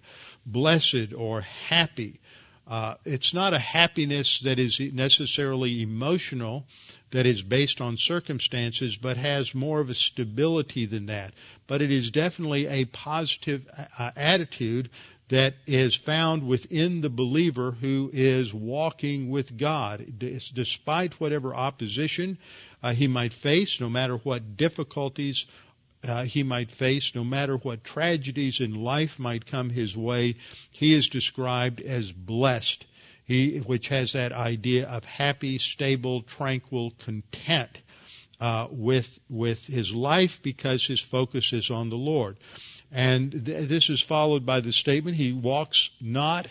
[0.47, 2.21] Blessed or happy
[2.67, 6.65] uh, it's not a happiness that is necessarily emotional,
[7.11, 11.35] that is based on circumstances, but has more of a stability than that.
[11.67, 13.69] But it is definitely a positive
[13.99, 14.91] uh, attitude
[15.29, 22.39] that is found within the believer who is walking with God, despite whatever opposition
[22.83, 25.47] uh, he might face, no matter what difficulties
[26.07, 30.37] uh, he might face, no matter what tragedies in life might come his way,
[30.71, 32.85] he is described as blessed.
[33.25, 37.79] He, which has that idea of happy, stable, tranquil, content
[38.41, 42.37] uh, with with his life because his focus is on the Lord.
[42.93, 46.47] And th- this is followed by the statement: He walks not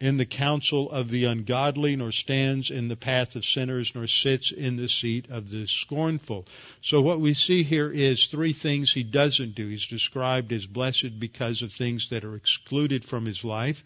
[0.00, 4.52] in the counsel of the ungodly, nor stands in the path of sinners, nor sits
[4.52, 6.46] in the seat of the scornful.
[6.82, 9.66] So what we see here is three things he doesn't do.
[9.66, 13.82] He's described as blessed because of things that are excluded from his life.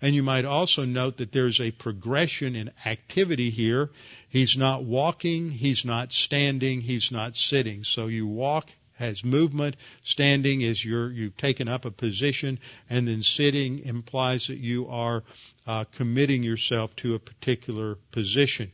[0.00, 3.90] And you might also note that there's a progression in activity here.
[4.28, 7.84] He's not walking, he's not standing, he's not sitting.
[7.84, 9.76] So you walk, has movement.
[10.02, 15.22] Standing is you're, you've taken up a position, and then sitting implies that you are
[15.66, 18.70] uh, committing yourself to a particular position.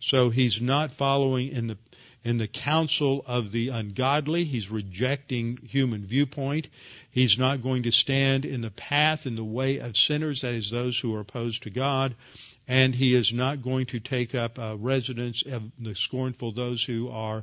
[0.00, 1.78] So he's not following in the
[2.22, 4.44] in the counsel of the ungodly.
[4.44, 6.68] He's rejecting human viewpoint.
[7.10, 10.70] He's not going to stand in the path in the way of sinners, that is,
[10.70, 12.14] those who are opposed to God.
[12.68, 17.08] And he is not going to take up a residence of the scornful, those who
[17.08, 17.42] are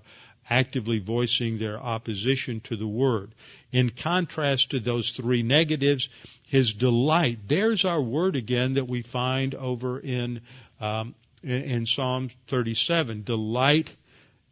[0.49, 3.31] actively voicing their opposition to the word.
[3.71, 6.09] In contrast to those three negatives,
[6.43, 7.39] his delight.
[7.47, 10.41] There's our word again that we find over in
[10.79, 13.23] um, in, in Psalm 37.
[13.23, 13.89] Delight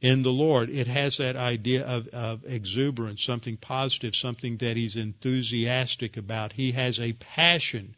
[0.01, 0.69] in the Lord.
[0.69, 6.53] It has that idea of, of exuberance, something positive, something that he's enthusiastic about.
[6.53, 7.95] He has a passion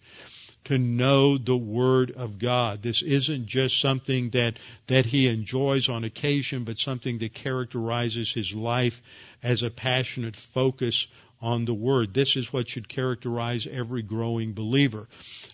[0.68, 2.82] to know the Word of God.
[2.82, 8.54] This isn't just something that, that he enjoys on occasion, but something that characterizes his
[8.54, 9.02] life
[9.42, 11.08] as a passionate focus
[11.42, 12.14] on the Word.
[12.14, 15.08] This is what should characterize every growing believer.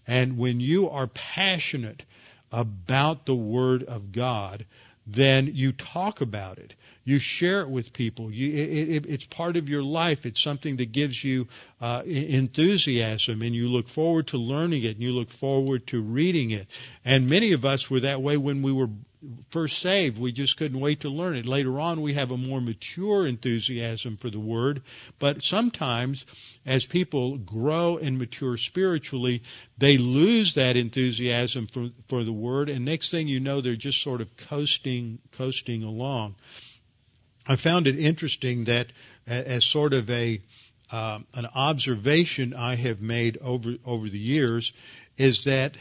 [0.08, 2.04] And when you are passionate
[2.52, 4.66] about the Word of God,
[5.06, 6.74] then you talk about it.
[7.06, 8.32] You share it with people.
[8.32, 10.26] You, it, it, it's part of your life.
[10.26, 11.48] It's something that gives you
[11.82, 16.52] uh, enthusiasm, and you look forward to learning it, and you look forward to reading
[16.52, 16.68] it.
[17.04, 18.90] And many of us were that way when we were
[19.50, 20.18] first saved.
[20.18, 21.46] We just couldn't wait to learn it.
[21.46, 24.82] Later on, we have a more mature enthusiasm for the Word.
[25.20, 26.26] But sometimes,
[26.66, 29.44] as people grow and mature spiritually,
[29.78, 34.02] they lose that enthusiasm for, for the Word, and next thing you know, they're just
[34.02, 36.36] sort of coasting, coasting along.
[37.48, 38.88] I found it interesting that
[39.28, 40.42] as sort of a
[40.92, 44.74] uh, an observation I have made over over the years
[45.18, 45.76] is that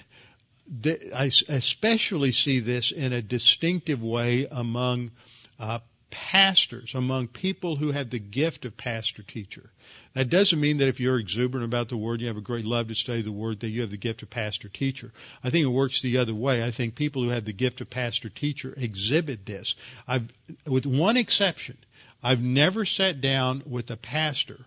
[1.15, 5.11] I especially see this in a distinctive way among
[5.59, 5.81] uh,
[6.13, 9.71] pastors, among people who have the gift of pastor teacher.
[10.15, 12.89] That doesn't mean that if you're exuberant about the word, you have a great love
[12.89, 15.11] to study the word, that you have the gift of pastor teacher.
[15.43, 16.63] I think it works the other way.
[16.63, 19.75] I think people who have the gift of pastor teacher exhibit this.
[20.07, 20.29] I've,
[20.67, 21.79] with one exception,
[22.23, 24.61] I've never sat down with a pastor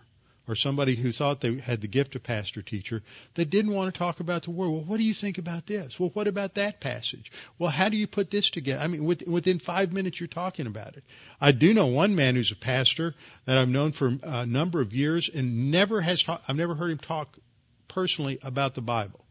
[0.48, 3.02] or somebody who thought they had the gift of pastor teacher
[3.34, 4.68] that didn't want to talk about the word.
[4.68, 5.98] Well, what do you think about this?
[5.98, 7.32] Well, what about that passage?
[7.58, 8.82] Well, how do you put this together?
[8.82, 11.04] I mean, with, within five minutes you're talking about it.
[11.40, 14.92] I do know one man who's a pastor that I've known for a number of
[14.92, 17.36] years and never has talk, I've never heard him talk
[17.88, 19.24] personally about the Bible.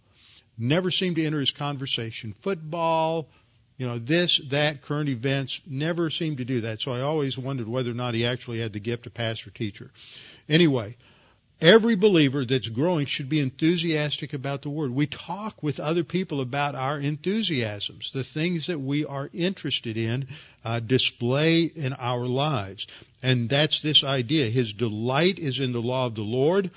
[0.58, 2.34] Never seemed to enter his conversation.
[2.42, 3.28] Football,
[3.78, 6.82] you know, this, that, current events, never seemed to do that.
[6.82, 9.92] So I always wondered whether or not he actually had the gift of pastor teacher.
[10.48, 10.96] Anyway,
[11.60, 14.92] every believer that's growing should be enthusiastic about the Word.
[14.92, 20.28] We talk with other people about our enthusiasms, the things that we are interested in,
[20.64, 22.88] uh, display in our lives.
[23.22, 24.50] And that's this idea.
[24.50, 26.72] His delight is in the law of the Lord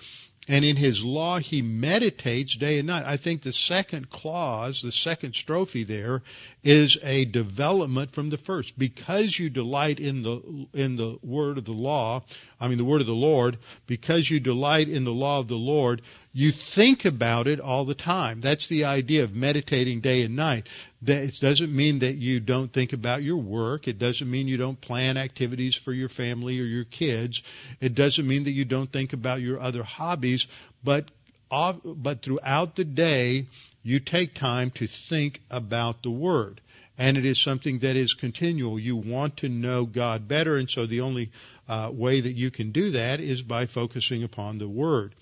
[0.49, 3.05] and in his law he meditates day and night.
[3.05, 6.22] I think the second clause, the second strophe there,
[6.64, 8.78] is a development from the first.
[8.78, 12.22] Because you delight in the in the word of the law,
[12.59, 15.55] I mean the word of the Lord, because you delight in the law of the
[15.55, 16.01] Lord,
[16.32, 18.40] you think about it all the time.
[18.40, 20.68] That's the idea of meditating day and night.
[21.03, 23.86] That it doesn't mean that you don't think about your work.
[23.86, 27.42] It doesn't mean you don't plan activities for your family or your kids.
[27.80, 30.46] It doesn't mean that you don't think about your other hobbies.
[30.82, 31.11] But
[31.51, 33.46] but throughout the day,
[33.82, 36.61] you take time to think about the Word.
[36.99, 38.78] And it is something that is continual.
[38.78, 41.30] You want to know God better, and so the only
[41.68, 45.14] uh, way that you can do that is by focusing upon the Word.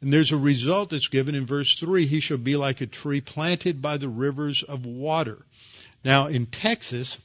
[0.00, 2.06] And there's a result that's given in verse 3.
[2.06, 5.38] He shall be like a tree planted by the rivers of water.
[6.04, 7.18] Now, in Texas,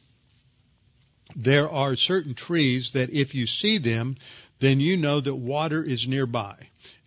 [1.36, 4.17] there are certain trees that if you see them,
[4.59, 6.55] then you know that water is nearby.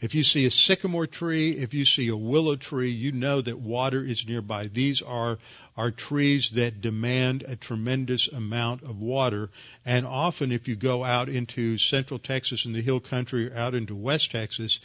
[0.00, 3.58] If you see a sycamore tree, if you see a willow tree, you know that
[3.58, 4.68] water is nearby.
[4.68, 5.38] These are,
[5.76, 9.50] are trees that demand a tremendous amount of water.
[9.84, 13.74] And often if you go out into central Texas and the hill country or out
[13.74, 14.78] into west Texas,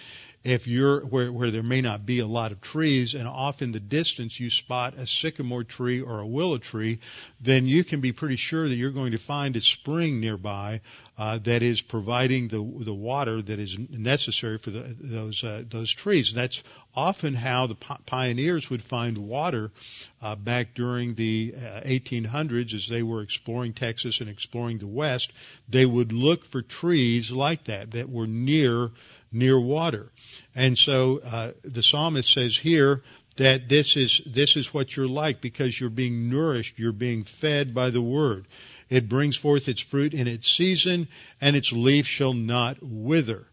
[0.43, 3.71] if you're where, where there may not be a lot of trees and off in
[3.71, 6.99] the distance you spot a sycamore tree or a willow tree,
[7.39, 10.81] then you can be pretty sure that you're going to find a spring nearby
[11.17, 15.91] uh, that is providing the the water that is necessary for the, those uh, those
[15.91, 16.29] trees.
[16.29, 16.61] And that's
[16.95, 17.75] often how the
[18.05, 19.71] pioneers would find water
[20.21, 21.53] uh, back during the
[21.85, 25.31] 1800s uh, as they were exploring Texas and exploring the West.
[25.69, 28.91] They would look for trees like that that were near
[29.33, 30.11] near water.
[30.55, 33.03] And so uh, the psalmist says here
[33.37, 37.73] that this is this is what you're like because you're being nourished, you're being fed
[37.73, 38.47] by the word.
[38.89, 41.07] It brings forth its fruit in its season,
[41.41, 43.47] and its leaf shall not wither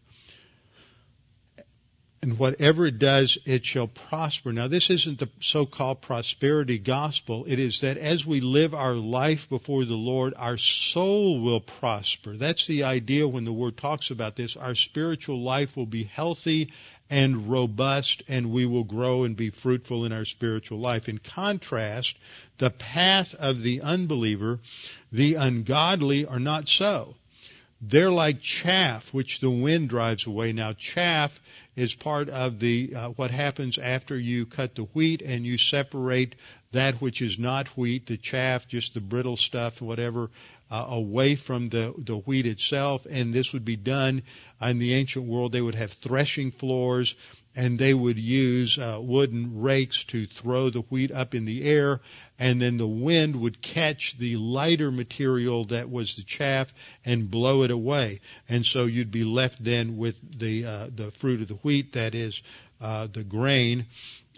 [2.21, 4.53] and whatever it does, it shall prosper.
[4.53, 7.45] Now, this isn't the so-called prosperity gospel.
[7.47, 12.37] It is that as we live our life before the Lord, our soul will prosper.
[12.37, 14.55] That's the idea when the Word talks about this.
[14.55, 16.73] Our spiritual life will be healthy
[17.09, 21.09] and robust, and we will grow and be fruitful in our spiritual life.
[21.09, 22.17] In contrast,
[22.59, 24.59] the path of the unbeliever,
[25.11, 27.15] the ungodly are not so.
[27.81, 30.53] They're like chaff which the wind drives away.
[30.53, 31.41] Now, chaff
[31.75, 36.35] is part of the uh, what happens after you cut the wheat and you separate
[36.71, 40.29] that which is not wheat, the chaff, just the brittle stuff, whatever,
[40.69, 43.05] uh, away from the the wheat itself.
[43.09, 44.23] And this would be done
[44.61, 45.51] in the ancient world.
[45.51, 47.15] They would have threshing floors
[47.55, 51.99] and they would use uh, wooden rakes to throw the wheat up in the air,
[52.39, 56.73] and then the wind would catch the lighter material that was the chaff
[57.03, 61.41] and blow it away, and so you'd be left then with the uh, the fruit
[61.41, 62.41] of the wheat, that is
[62.79, 63.85] uh, the grain,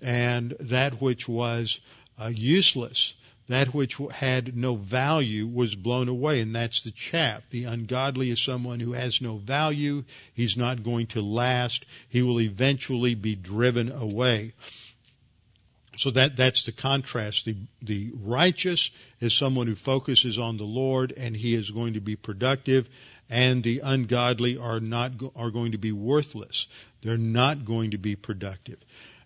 [0.02, 1.80] and that which was
[2.20, 3.14] uh, useless
[3.50, 7.44] that which had no value was blown away, and that's the chaff.
[7.50, 10.06] The ungodly is someone who has no value.
[10.34, 11.86] He's not going to last.
[12.08, 14.54] He will eventually be driven away.
[15.98, 17.46] So that, that's the contrast.
[17.46, 18.90] The, the righteous
[19.20, 22.90] is someone who focuses on the Lord and he is going to be productive
[23.30, 26.68] and the ungodly are not, are going to be worthless.
[27.04, 28.80] They're not going to be productive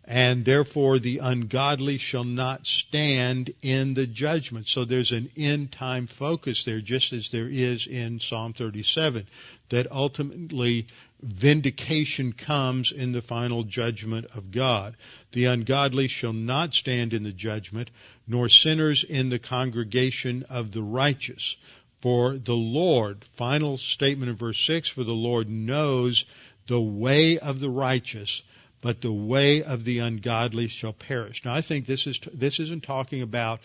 [0.08, 4.68] and therefore the ungodly shall not stand in the judgment.
[4.68, 9.28] So there's an end time focus there, just as there is in Psalm 37,
[9.70, 10.88] that ultimately
[11.22, 14.96] vindication comes in the final judgment of God.
[15.34, 17.90] The ungodly shall not stand in the judgment,
[18.26, 21.58] nor sinners in the congregation of the righteous.
[22.00, 26.24] For the Lord, final statement in verse 6, for the Lord knows
[26.68, 28.42] the way of the righteous,
[28.82, 31.44] but the way of the ungodly shall perish.
[31.46, 33.60] Now, I think this is this isn't talking about.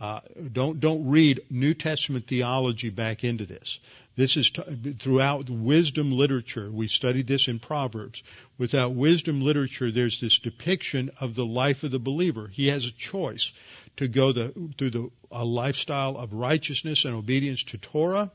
[0.00, 0.20] Uh,
[0.52, 3.78] don't don't read New Testament theology back into this.
[4.16, 6.70] This is t- throughout wisdom literature.
[6.70, 8.22] We studied this in Proverbs.
[8.58, 12.48] Without wisdom literature, there's this depiction of the life of the believer.
[12.48, 13.52] He has a choice
[13.96, 18.30] to go the, through the a lifestyle of righteousness and obedience to Torah,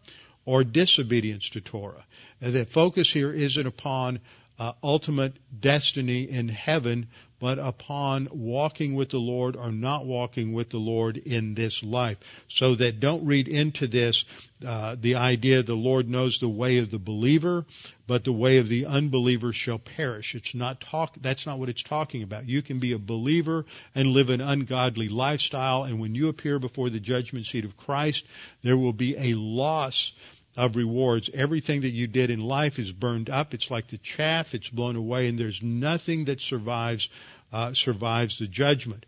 [0.45, 2.05] or disobedience to Torah.
[2.41, 4.19] And the focus here isn't upon
[4.59, 7.07] uh, ultimate destiny in heaven,
[7.39, 12.17] but upon walking with the Lord or not walking with the Lord in this life.
[12.49, 14.25] So that don't read into this
[14.65, 17.65] uh, the idea the Lord knows the way of the believer,
[18.07, 20.35] but the way of the unbeliever shall perish.
[20.35, 21.15] It's not talk.
[21.21, 22.49] That's not what it's talking about.
[22.49, 26.89] You can be a believer and live an ungodly lifestyle, and when you appear before
[26.89, 28.25] the judgment seat of Christ,
[28.61, 30.11] there will be a loss
[30.57, 31.29] of rewards.
[31.33, 33.53] Everything that you did in life is burned up.
[33.53, 34.53] It's like the chaff.
[34.53, 37.09] It's blown away, and there's nothing that survives
[37.51, 39.05] uh, survives the judgment.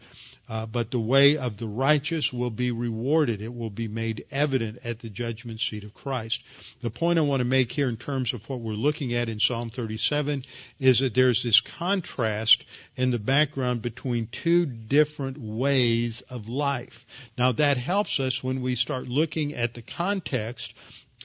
[0.49, 3.41] Uh, but the way of the righteous will be rewarded.
[3.41, 6.43] It will be made evident at the judgment seat of Christ.
[6.81, 9.39] The point I want to make here in terms of what we're looking at in
[9.39, 10.43] Psalm 37
[10.77, 12.65] is that there's this contrast
[12.97, 17.05] in the background between two different ways of life.
[17.37, 20.73] Now that helps us when we start looking at the context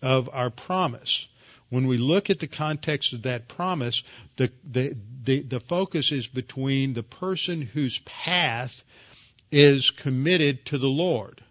[0.02, 1.26] of our promise.
[1.68, 4.02] When we look at the context of that promise,
[4.36, 8.84] the, the, the, the focus is between the person whose path
[9.50, 11.42] is committed to the Lord.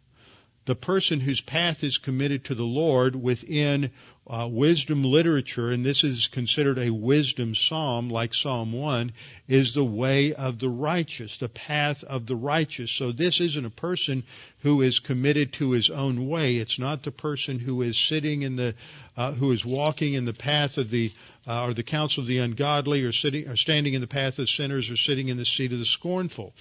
[0.65, 3.91] The person whose path is committed to the Lord within
[4.27, 9.13] uh, wisdom literature, and this is considered a wisdom psalm like Psalm 1,
[9.47, 12.91] is the way of the righteous, the path of the righteous.
[12.91, 14.23] So this isn't a person
[14.61, 16.55] who is committed to his own way.
[16.55, 18.73] It's not the person who is sitting in the,
[19.15, 21.11] uh, who is walking in the path of the,
[21.47, 24.49] uh, or the counsel of the ungodly, or sitting, or standing in the path of
[24.49, 26.55] sinners, or sitting in the seat of the scornful.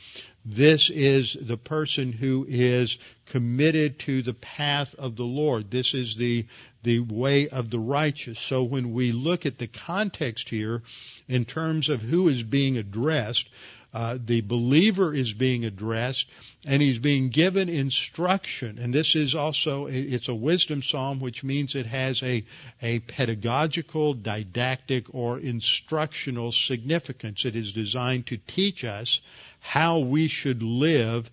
[0.44, 5.70] This is the person who is committed to the path of the Lord.
[5.70, 6.46] This is the,
[6.85, 8.39] the way of the righteous.
[8.39, 10.82] So when we look at the context here
[11.28, 13.49] in terms of who is being addressed,
[13.93, 16.28] uh, the believer is being addressed
[16.66, 21.76] and he's being given instruction and this is also it's a wisdom psalm which means
[21.76, 22.45] it has a
[22.82, 29.20] a pedagogical didactic or instructional significance it is designed to teach us
[29.61, 31.30] how we should live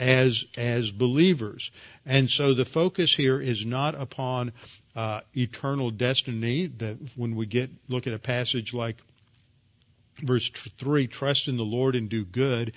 [0.00, 1.70] as as believers.
[2.06, 4.52] And so the focus here is not upon
[4.96, 6.66] uh, eternal destiny.
[6.66, 8.96] That when we get look at a passage like
[10.22, 12.72] verse three, trust in the Lord and do good.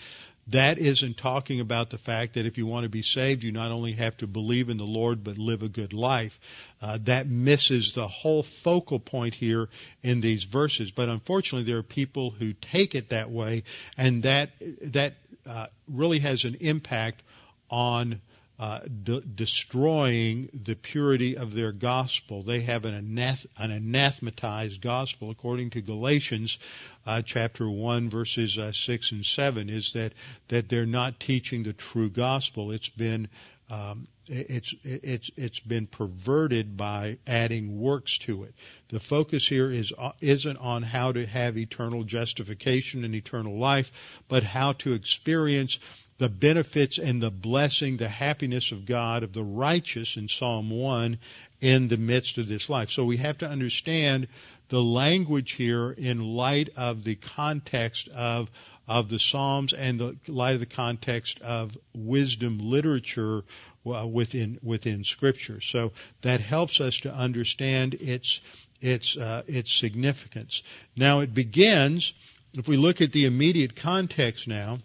[0.48, 3.72] That isn't talking about the fact that if you want to be saved, you not
[3.72, 6.38] only have to believe in the Lord, but live a good life.
[6.82, 9.70] Uh, that misses the whole focal point here
[10.02, 10.92] in these verses.
[10.92, 13.64] But unfortunately, there are people who take it that way,
[13.98, 14.50] and that
[14.82, 15.14] that
[15.46, 17.22] uh, really has an impact
[17.70, 18.20] on
[18.60, 22.44] uh, de- destroying the purity of their gospel.
[22.44, 26.58] They have an, anath- an anathematized gospel, according to Galatians
[27.06, 29.70] uh, chapter one, verses uh, six and seven.
[29.70, 30.14] Is that
[30.50, 32.72] that they're not teaching the true gospel?
[32.72, 33.28] It's been
[33.70, 38.54] um, it's it's it's been perverted by adding works to it.
[38.90, 43.92] The focus here is uh, isn't on how to have eternal justification and eternal life,
[44.30, 45.80] but how to experience
[46.24, 51.18] the benefits and the blessing, the happiness of God, of the righteous in Psalm 1
[51.60, 52.90] in the midst of this life.
[52.90, 54.30] So we have to understand
[54.70, 58.50] the language here in light of the context of
[58.88, 63.44] of the Psalms and the light of the context of wisdom literature
[63.86, 65.60] uh, within within Scripture.
[65.60, 68.40] So that helps us to understand its
[68.80, 70.64] its uh, its significance.
[70.96, 72.14] Now it begins.
[72.54, 74.80] If we look at the immediate context now,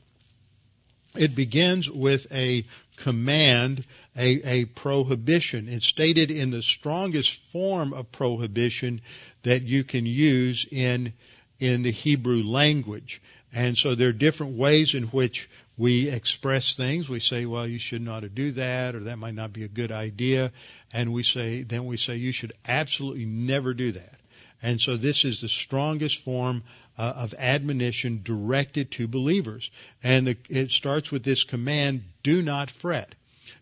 [1.18, 2.64] it begins with a
[2.96, 3.84] command,
[4.16, 5.68] a, a prohibition.
[5.68, 9.00] It's stated in the strongest form of prohibition
[9.42, 11.12] that you can use in
[11.58, 13.20] in the Hebrew language.
[13.52, 17.08] And so there are different ways in which we express things.
[17.08, 19.90] We say, well, you should not do that, or that might not be a good
[19.90, 20.52] idea.
[20.92, 24.14] And we say, then we say, you should absolutely never do that.
[24.62, 26.64] And so this is the strongest form
[26.99, 29.70] uh, of admonition directed to believers.
[30.03, 33.14] And the, it starts with this command, do not fret.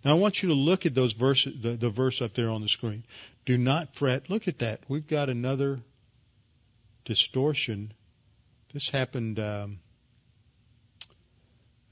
[0.05, 2.63] Now I want you to look at those verses, the, the verse up there on
[2.63, 3.05] the screen.
[3.45, 4.31] Do not fret.
[4.31, 4.81] Look at that.
[4.89, 5.81] We've got another
[7.05, 7.93] distortion.
[8.73, 9.79] This happened, um,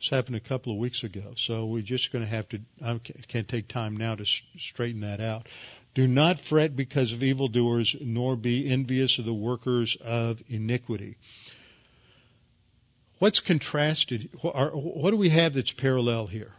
[0.01, 1.35] this happened a couple of weeks ago.
[1.37, 4.25] So we're just going to have to, I can't take time now to
[4.59, 5.49] straighten that out.
[5.95, 11.17] Do not fret because of evildoers, nor be envious of the workers of iniquity.
[13.19, 14.31] What's contrasted?
[14.43, 16.53] What do we have that's parallel here?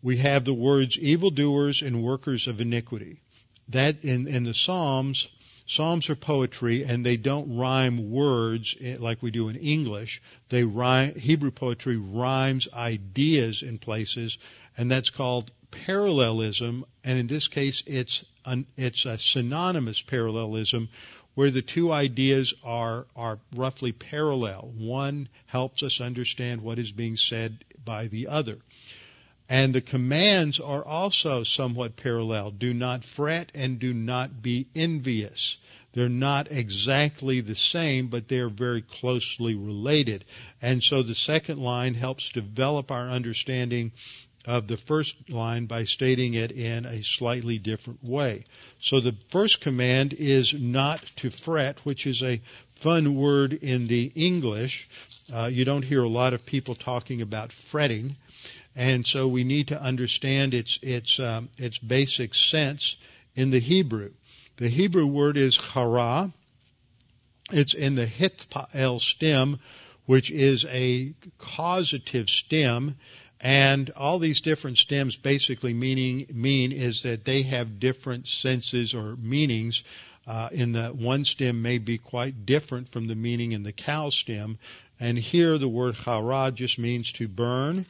[0.00, 3.20] We have the words evildoers and workers of iniquity.
[3.70, 5.26] That in, in the Psalms,
[5.66, 10.22] Psalms are poetry and they don't rhyme words eh, like we do in English.
[10.48, 14.38] They rhyme, Hebrew poetry rhymes ideas in places
[14.76, 15.50] and that's called
[15.84, 16.84] parallelism.
[17.04, 20.88] And in this case, it's an, it's a synonymous parallelism
[21.34, 24.72] where the two ideas are, are roughly parallel.
[24.76, 28.58] One helps us understand what is being said by the other.
[29.48, 32.50] And the commands are also somewhat parallel.
[32.50, 35.58] Do not fret and do not be envious.
[35.92, 40.24] They're not exactly the same, but they're very closely related.
[40.60, 43.92] And so the second line helps develop our understanding
[44.46, 48.44] of the first line by stating it in a slightly different way.
[48.80, 52.40] So the first command is not to fret, which is a
[52.76, 54.88] fun word in the English.
[55.32, 58.16] Uh, you don't hear a lot of people talking about fretting,
[58.76, 62.96] and so we need to understand its its um, its basic sense
[63.34, 64.12] in the Hebrew.
[64.58, 66.32] The Hebrew word is chara.
[67.50, 69.58] It's in the hitpael stem,
[70.04, 72.96] which is a causative stem
[73.40, 79.16] and all these different stems basically meaning mean is that they have different senses or
[79.16, 79.82] meanings.
[80.26, 84.12] Uh, in the one stem may be quite different from the meaning in the qal
[84.12, 84.58] stem.
[84.98, 87.86] And here the word hara just means to burn,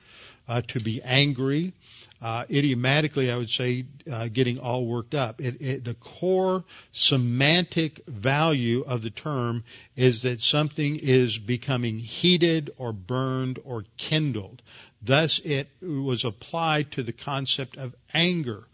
[0.48, 1.72] uh, to be angry.
[2.20, 5.40] Uh, idiomatically, I would say, uh, getting all worked up.
[5.40, 9.64] It, it, the core semantic value of the term
[9.96, 14.62] is that something is becoming heated or burned or kindled.
[15.02, 18.66] Thus, it was applied to the concept of anger.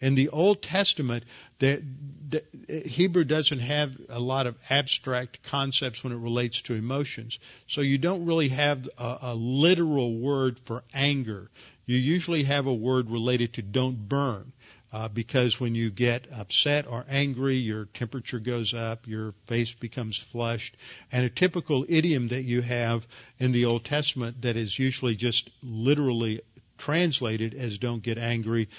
[0.00, 1.24] In the Old Testament,
[1.58, 1.82] the,
[2.28, 2.42] the,
[2.86, 7.38] Hebrew doesn't have a lot of abstract concepts when it relates to emotions.
[7.66, 11.50] So you don't really have a, a literal word for anger.
[11.86, 14.52] You usually have a word related to don't burn.
[14.96, 20.16] Uh, because when you get upset or angry, your temperature goes up, your face becomes
[20.16, 20.74] flushed,
[21.12, 23.06] and a typical idiom that you have
[23.38, 26.40] in the Old Testament that is usually just literally
[26.78, 28.70] translated as don't get angry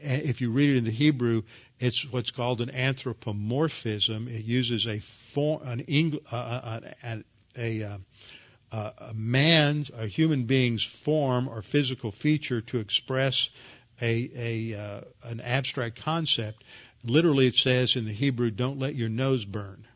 [0.00, 1.42] if you read it in the Hebrew,
[1.78, 4.28] it's what's called an anthropomorphism.
[4.28, 7.24] It uses a form, an Eng, uh, uh, a,
[7.58, 7.98] a, uh,
[8.72, 13.50] uh, a man's, a human being's form or physical feature to express
[14.00, 16.64] a, a uh, an abstract concept.
[17.04, 19.86] Literally, it says in the Hebrew, "Don't let your nose burn."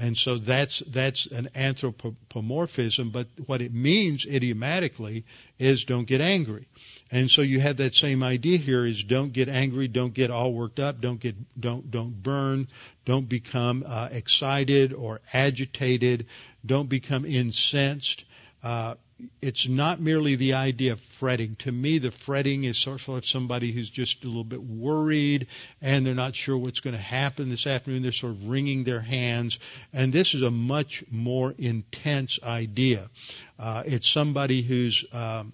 [0.00, 5.24] And so that's that's an anthropomorphism, but what it means idiomatically
[5.58, 6.68] is don't get angry.
[7.10, 10.52] And so you have that same idea here is don't get angry, don't get all
[10.54, 12.68] worked up, don't get don't don't burn,
[13.06, 16.26] don't become uh, excited or agitated,
[16.64, 18.24] don't become incensed.
[18.62, 18.94] Uh,
[19.42, 21.56] it's not merely the idea of fretting.
[21.56, 25.48] To me, the fretting is sort of somebody who's just a little bit worried
[25.82, 28.02] and they're not sure what's going to happen this afternoon.
[28.02, 29.58] They're sort of wringing their hands.
[29.92, 33.10] And this is a much more intense idea.
[33.58, 35.52] Uh, it's somebody who's, um,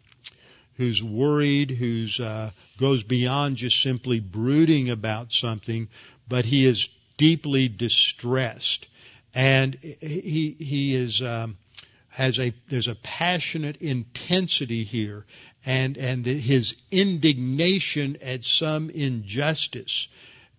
[0.77, 5.89] who's worried, who's, uh, goes beyond just simply brooding about something,
[6.29, 8.87] but he is deeply distressed.
[9.35, 11.57] And he, he is, um,
[12.15, 15.27] has a there's a passionate intensity here
[15.67, 20.07] and and the, his indignation at some injustice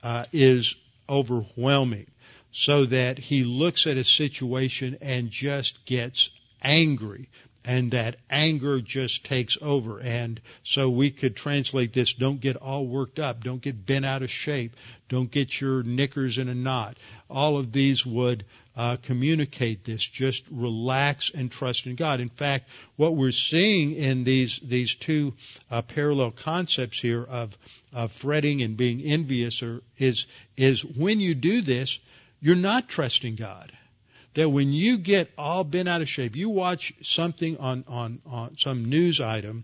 [0.04, 0.76] uh, is
[1.08, 2.08] overwhelming.
[2.52, 6.30] So that he looks at a situation and just gets
[6.62, 7.30] angry
[7.66, 10.00] and that anger just takes over.
[10.00, 14.24] And so we could translate this don't get all worked up don't get bent out
[14.24, 14.76] of shape
[15.08, 16.98] don't get your knickers in a knot.
[17.30, 18.46] All of these would
[18.76, 20.04] uh, communicate this.
[20.04, 22.20] Just relax and trust in God.
[22.20, 22.68] In fact,
[22.98, 25.34] what we're seeing in these these two
[25.72, 27.58] uh, parallel concepts here of
[27.94, 32.00] of fretting and being envious are, is is when you do this,
[32.42, 33.72] you're not trusting God.
[34.34, 38.58] That when you get all bent out of shape, you watch something on on on
[38.58, 39.64] some news item,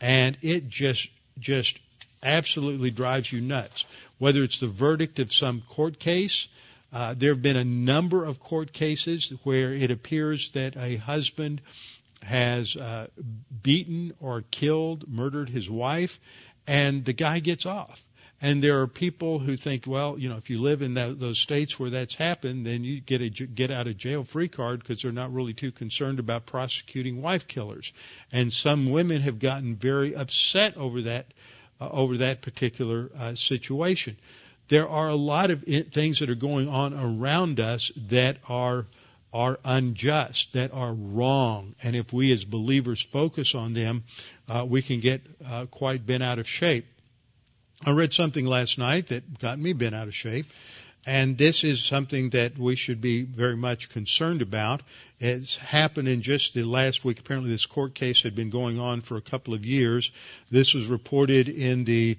[0.00, 1.08] and it just
[1.38, 1.78] just
[2.22, 3.86] absolutely drives you nuts.
[4.18, 6.48] Whether it's the verdict of some court case,
[6.92, 11.60] uh, there have been a number of court cases where it appears that a husband
[12.22, 13.06] has uh,
[13.62, 16.18] beaten or killed, murdered his wife,
[16.66, 18.04] and the guy gets off.
[18.42, 21.38] And there are people who think, well, you know, if you live in that, those
[21.38, 25.02] states where that's happened, then you get a get out of jail free card because
[25.02, 27.92] they're not really too concerned about prosecuting wife killers.
[28.32, 31.26] And some women have gotten very upset over that
[31.82, 34.16] uh, over that particular uh, situation
[34.70, 38.86] there are a lot of things that are going on around us that are
[39.32, 44.02] are unjust, that are wrong, and if we as believers focus on them,
[44.48, 46.86] uh, we can get uh, quite bent out of shape.
[47.84, 50.46] I read something last night that got me bent out of shape,
[51.06, 54.82] and this is something that we should be very much concerned about.
[55.20, 57.20] It's happened in just the last week.
[57.20, 60.10] Apparently, this court case had been going on for a couple of years.
[60.50, 62.18] This was reported in the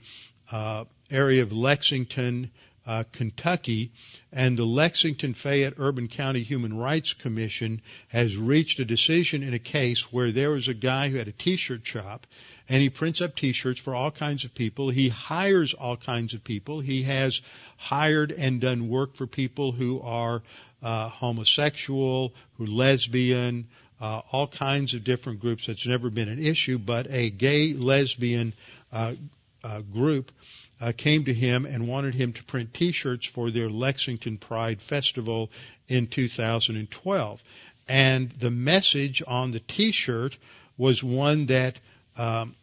[0.50, 2.52] uh, area of Lexington,
[2.86, 3.92] uh, Kentucky,
[4.32, 9.60] and the Lexington Fayette Urban County Human Rights Commission has reached a decision in a
[9.60, 12.26] case where there was a guy who had a t-shirt shop
[12.68, 14.90] and he prints up t-shirts for all kinds of people.
[14.90, 16.80] He hires all kinds of people.
[16.80, 17.42] He has
[17.78, 20.42] hired and done work for people who are
[20.82, 23.68] uh, homosexual, who lesbian,
[24.00, 25.68] uh, all kinds of different groups.
[25.68, 28.54] That's never been an issue, but a gay lesbian
[28.92, 29.16] uh,
[29.64, 30.32] uh group
[30.82, 35.52] uh, came to him and wanted him to print T-shirts for their Lexington Pride Festival
[35.88, 37.44] in 2012.
[37.88, 40.38] And the message on the T-shirt
[40.78, 41.78] was one that
[42.18, 42.56] um,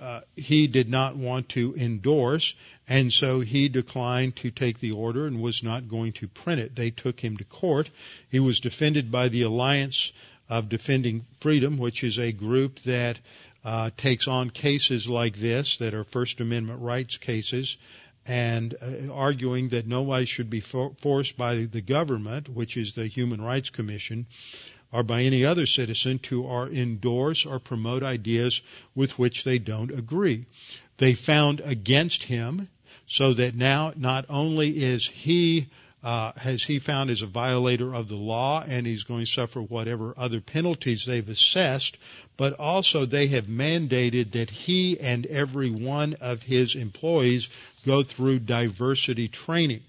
[0.00, 2.54] uh, he did not want to endorse,
[2.88, 6.74] and so he declined to take the order and was not going to print it.
[6.74, 7.88] They took him to court.
[8.28, 10.10] He was defended by the Alliance
[10.48, 13.18] of Defending Freedom, which is a group that
[13.64, 17.76] uh, takes on cases like this that are First Amendment rights cases
[18.26, 23.06] and uh, arguing that nobody should be for- forced by the government, which is the
[23.06, 24.26] Human Rights Commission,
[24.92, 28.60] or by any other citizen to or endorse or promote ideas
[28.94, 30.46] with which they don't agree.
[30.98, 32.68] they found against him
[33.06, 35.68] so that now not only is he
[36.02, 39.62] uh, has he found as a violator of the law and he's going to suffer
[39.62, 41.96] whatever other penalties they've assessed,
[42.36, 47.48] but also they have mandated that he and every one of his employees
[47.86, 49.82] go through diversity training.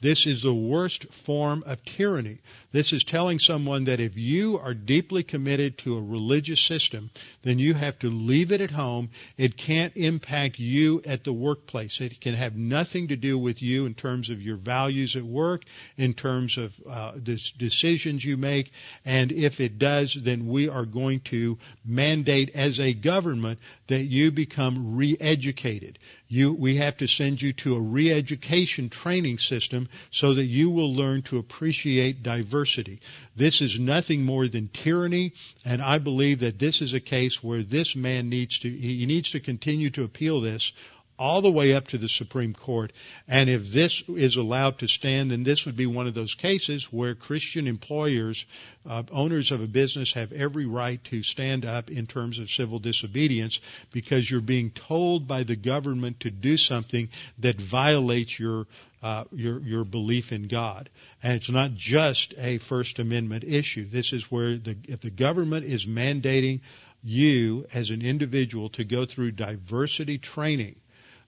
[0.00, 2.38] This is the worst form of tyranny.
[2.72, 7.10] This is telling someone that if you are deeply committed to a religious system,
[7.42, 9.10] then you have to leave it at home.
[9.36, 12.00] It can't impact you at the workplace.
[12.00, 15.64] It can have nothing to do with you in terms of your values at work,
[15.98, 18.72] in terms of uh, the decisions you make.
[19.04, 24.30] And if it does, then we are going to mandate as a government that you
[24.30, 25.98] become re-educated.
[26.32, 30.94] You, we have to send you to a re-education training system so that you will
[30.94, 33.00] learn to appreciate diversity.
[33.34, 35.32] This is nothing more than tyranny,
[35.64, 39.32] and I believe that this is a case where this man needs to, he needs
[39.32, 40.72] to continue to appeal this
[41.20, 42.92] all the way up to the Supreme Court.
[43.28, 46.84] And if this is allowed to stand, then this would be one of those cases
[46.84, 48.46] where Christian employers,
[48.88, 52.78] uh, owners of a business have every right to stand up in terms of civil
[52.78, 53.60] disobedience
[53.92, 58.66] because you're being told by the government to do something that violates your
[59.02, 60.90] uh, your your belief in God,
[61.22, 63.88] and it's not just a First Amendment issue.
[63.88, 66.60] This is where the if the government is mandating
[67.02, 70.76] you as an individual to go through diversity training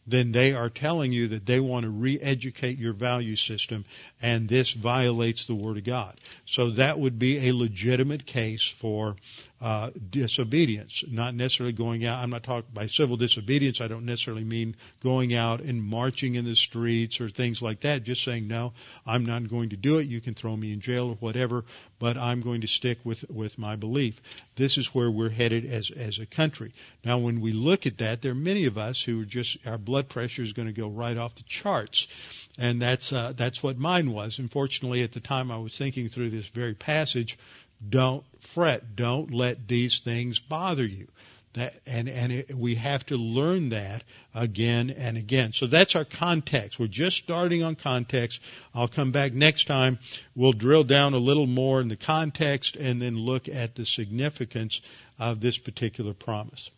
[0.07, 3.85] then they are telling you that they want to re-educate your value system
[4.21, 6.21] and this violates the Word of God.
[6.45, 9.17] So that would be a legitimate case for
[9.63, 12.19] uh, disobedience, not necessarily going out.
[12.21, 13.81] I'm not talking by civil disobedience.
[13.81, 18.03] I don't necessarily mean going out and marching in the streets or things like that.
[18.03, 18.73] Just saying, no,
[19.07, 20.09] I'm not going to do it.
[20.09, 21.65] You can throw me in jail or whatever,
[22.01, 24.21] but I'm going to stick with with my belief.
[24.57, 26.75] This is where we're headed as as a country.
[27.05, 29.79] Now, when we look at that, there are many of us who are just our
[29.79, 32.09] blood pressure is going to go right off the charts,
[32.59, 34.41] and that's uh, that's what mine was.
[34.41, 37.39] Unfortunately, at the time I was thinking through this very passage
[37.89, 38.97] don't fret.
[38.97, 41.09] Don't let these things bother you.
[41.55, 44.05] That, and and it, we have to learn that
[44.35, 45.53] again and again.
[45.53, 46.79] So that's our context.
[46.79, 48.41] We're just starting on context.
[48.75, 49.99] I'll come back next time.
[50.35, 54.81] We'll drill down a little more in the context and then look at the significance
[55.19, 56.71] of this particular promise.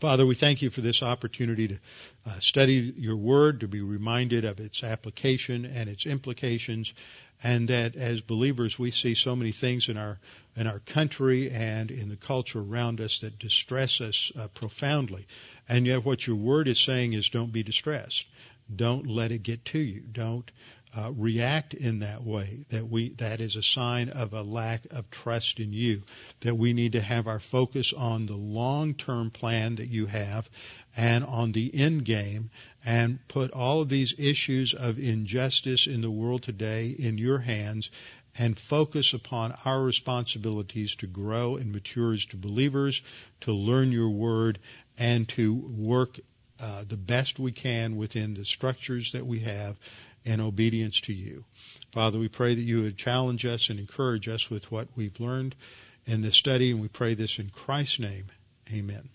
[0.00, 1.78] Father, we thank you for this opportunity to
[2.24, 6.94] uh, study your word, to be reminded of its application and its implications,
[7.42, 10.18] and that as believers we see so many things in our
[10.56, 15.26] in our country and in the culture around us that distress us uh, profoundly.
[15.68, 18.24] And yet what your word is saying is don't be distressed.
[18.74, 20.00] Don't let it get to you.
[20.00, 20.50] Don't
[20.96, 25.08] uh, react in that way that we that is a sign of a lack of
[25.10, 26.02] trust in you
[26.40, 30.48] that we need to have our focus on the long term plan that you have
[30.96, 32.50] and on the end game
[32.84, 37.90] and put all of these issues of injustice in the world today in your hands
[38.36, 43.02] and focus upon our responsibilities to grow and mature as to believers,
[43.40, 44.58] to learn your word,
[44.96, 46.18] and to work
[46.60, 49.76] uh, the best we can within the structures that we have
[50.24, 51.44] in obedience to you.
[51.92, 55.54] Father, we pray that you would challenge us and encourage us with what we've learned
[56.06, 58.26] in this study, and we pray this in Christ's name.
[58.72, 59.08] Amen.